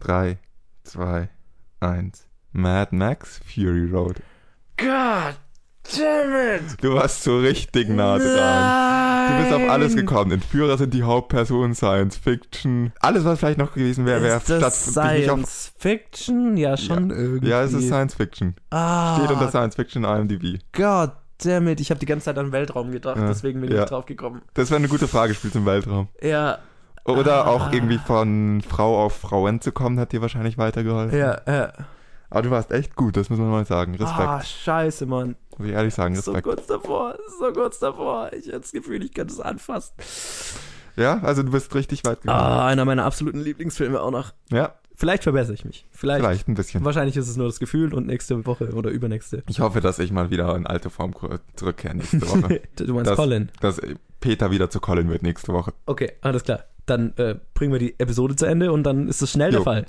[0.01, 0.39] Drei,
[0.85, 1.31] zwei,
[1.81, 2.27] eins.
[2.53, 4.21] Mad Max Fury Road.
[4.77, 5.39] God!
[6.81, 9.29] Du warst so richtig nah dran.
[9.33, 10.33] Du bist auf alles gekommen.
[10.33, 12.93] Entführer sind die Hauptpersonen, Science Fiction.
[13.01, 16.57] Alles, was vielleicht noch gewesen wäre, wäre statt Science Fiction?
[16.57, 17.49] Ja, schon irgendwie.
[17.49, 18.55] Ja, es ist Science Fiction.
[18.71, 20.61] ah, Steht unter Science Fiction IMDb.
[20.73, 21.13] God
[21.43, 21.81] damn it.
[21.81, 23.83] Ich habe die ganze Zeit an Weltraum gedacht, Ja, deswegen bin ich ja.
[23.83, 24.43] nicht drauf gekommen.
[24.55, 26.09] Das wäre eine gute Frage, spielt im Weltraum.
[26.23, 26.59] Ja,
[27.05, 27.51] Oder Ah.
[27.51, 31.19] auch irgendwie von Frau auf Frauen zu kommen, hat dir wahrscheinlich weitergeholfen.
[31.19, 31.73] ja, ja.
[32.31, 33.95] Aber du warst echt gut, das muss man mal sagen.
[33.95, 34.29] Respekt.
[34.29, 35.35] Ah, scheiße, Mann.
[35.59, 36.45] Muss ich ehrlich sagen, So Respekt.
[36.45, 38.31] kurz davor, so kurz davor.
[38.33, 39.93] Ich hatte das Gefühl, ich könnte es anfassen.
[40.97, 42.41] Ja, also du bist richtig weit gekommen.
[42.41, 44.33] Ah, einer meiner absoluten Lieblingsfilme auch noch.
[44.51, 45.87] Ja, Vielleicht verbessere ich mich.
[45.93, 46.21] Vielleicht.
[46.25, 46.85] vielleicht ein bisschen.
[46.85, 49.45] Wahrscheinlich ist es nur das Gefühl und nächste Woche oder übernächste.
[49.49, 51.15] Ich hoffe, dass ich mal wieder in alte Form
[51.55, 52.63] zurückkehre nächste Woche.
[52.77, 53.49] du meinst Das- Colin.
[53.61, 53.81] dass
[54.19, 55.73] Peter wieder zu Colin wird nächste Woche.
[55.87, 56.65] Okay, alles klar.
[56.87, 59.65] Dann äh, bringen wir die Episode zu Ende und dann ist es schnell der Jo.
[59.65, 59.87] Fall.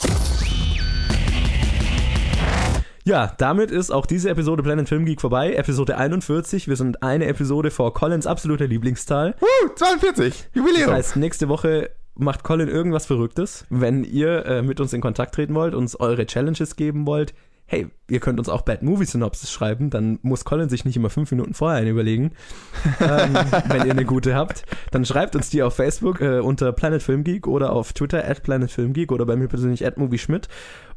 [3.09, 5.55] Ja, damit ist auch diese Episode Planet Film Geek vorbei.
[5.55, 6.67] Episode 41.
[6.67, 9.33] Wir sind eine Episode vor Collins absoluter Lieblingszahl.
[9.41, 10.49] Uh, 42!
[10.53, 10.89] Jubiläum!
[10.89, 13.65] Das heißt, nächste Woche macht Colin irgendwas Verrücktes.
[13.71, 17.33] Wenn ihr äh, mit uns in Kontakt treten wollt, uns eure Challenges geben wollt,
[17.69, 21.11] hey, ihr könnt uns auch Bad Movie Synopsis schreiben, dann muss Colin sich nicht immer
[21.11, 22.31] fünf Minuten vorher eine überlegen.
[22.99, 23.35] ähm,
[23.67, 27.23] wenn ihr eine gute habt, dann schreibt uns die auf Facebook äh, unter Planet Film
[27.23, 30.47] Geek oder auf Twitter at Planet Film Geek oder bei mir persönlich at Movie Schmidt.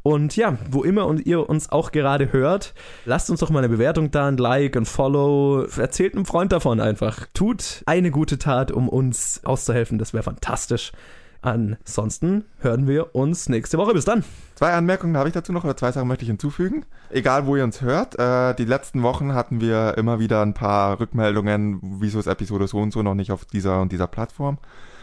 [0.03, 2.73] Und ja, wo immer und ihr uns auch gerade hört,
[3.05, 5.65] lasst uns doch mal eine Bewertung da, ein Like, ein Follow.
[5.77, 7.27] Erzählt einem Freund davon einfach.
[7.35, 9.99] Tut eine gute Tat, um uns auszuhelfen.
[9.99, 10.93] Das wäre fantastisch.
[11.43, 13.93] Ansonsten hören wir uns nächste Woche.
[13.93, 14.25] Bis dann.
[14.55, 16.85] Zwei Anmerkungen habe ich dazu noch, oder zwei Sachen möchte ich hinzufügen.
[17.11, 21.01] Egal, wo ihr uns hört, äh, die letzten Wochen hatten wir immer wieder ein paar
[21.01, 24.59] Rückmeldungen, wieso ist Episode so und so noch nicht auf dieser und dieser Plattform.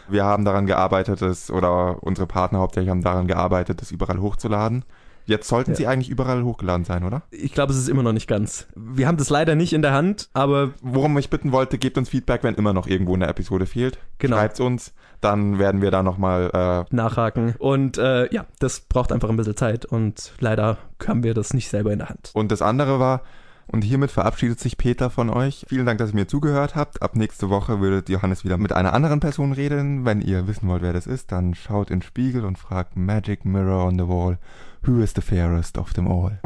[0.08, 4.84] Wir haben daran gearbeitet, es, oder unsere Partner hauptsächlich haben daran gearbeitet, es überall hochzuladen.
[5.26, 5.76] Jetzt sollten Ja.
[5.76, 7.22] sie eigentlich überall hochgeladen sein, oder?
[7.30, 8.66] Ich glaube, es ist immer noch nicht ganz.
[8.74, 12.08] Wir haben das leider nicht in der Hand, aber Worum ich bitten wollte, gebt uns
[12.08, 13.98] Feedback, wenn immer noch irgendwo eine Episode fehlt.
[14.18, 14.36] Genau.
[14.36, 17.54] Schreibt's uns, dann werden wir da nochmal äh, nachhaken.
[17.58, 21.68] Und äh, ja, das braucht einfach ein bisschen Zeit und leider haben wir das nicht
[21.68, 22.30] selber in der Hand.
[22.34, 23.22] Und das andere war,
[23.72, 25.64] und hiermit verabschiedet sich Peter von euch.
[25.68, 27.02] Vielen Dank, dass ihr mir zugehört habt.
[27.02, 30.04] Ab nächste Woche würdet Johannes wieder mit einer anderen Person reden.
[30.04, 33.44] Wenn ihr wissen wollt, wer das ist, dann schaut in den Spiegel und fragt Magic
[33.44, 34.38] Mirror on the Wall,
[34.84, 36.40] who is the fairest of them all?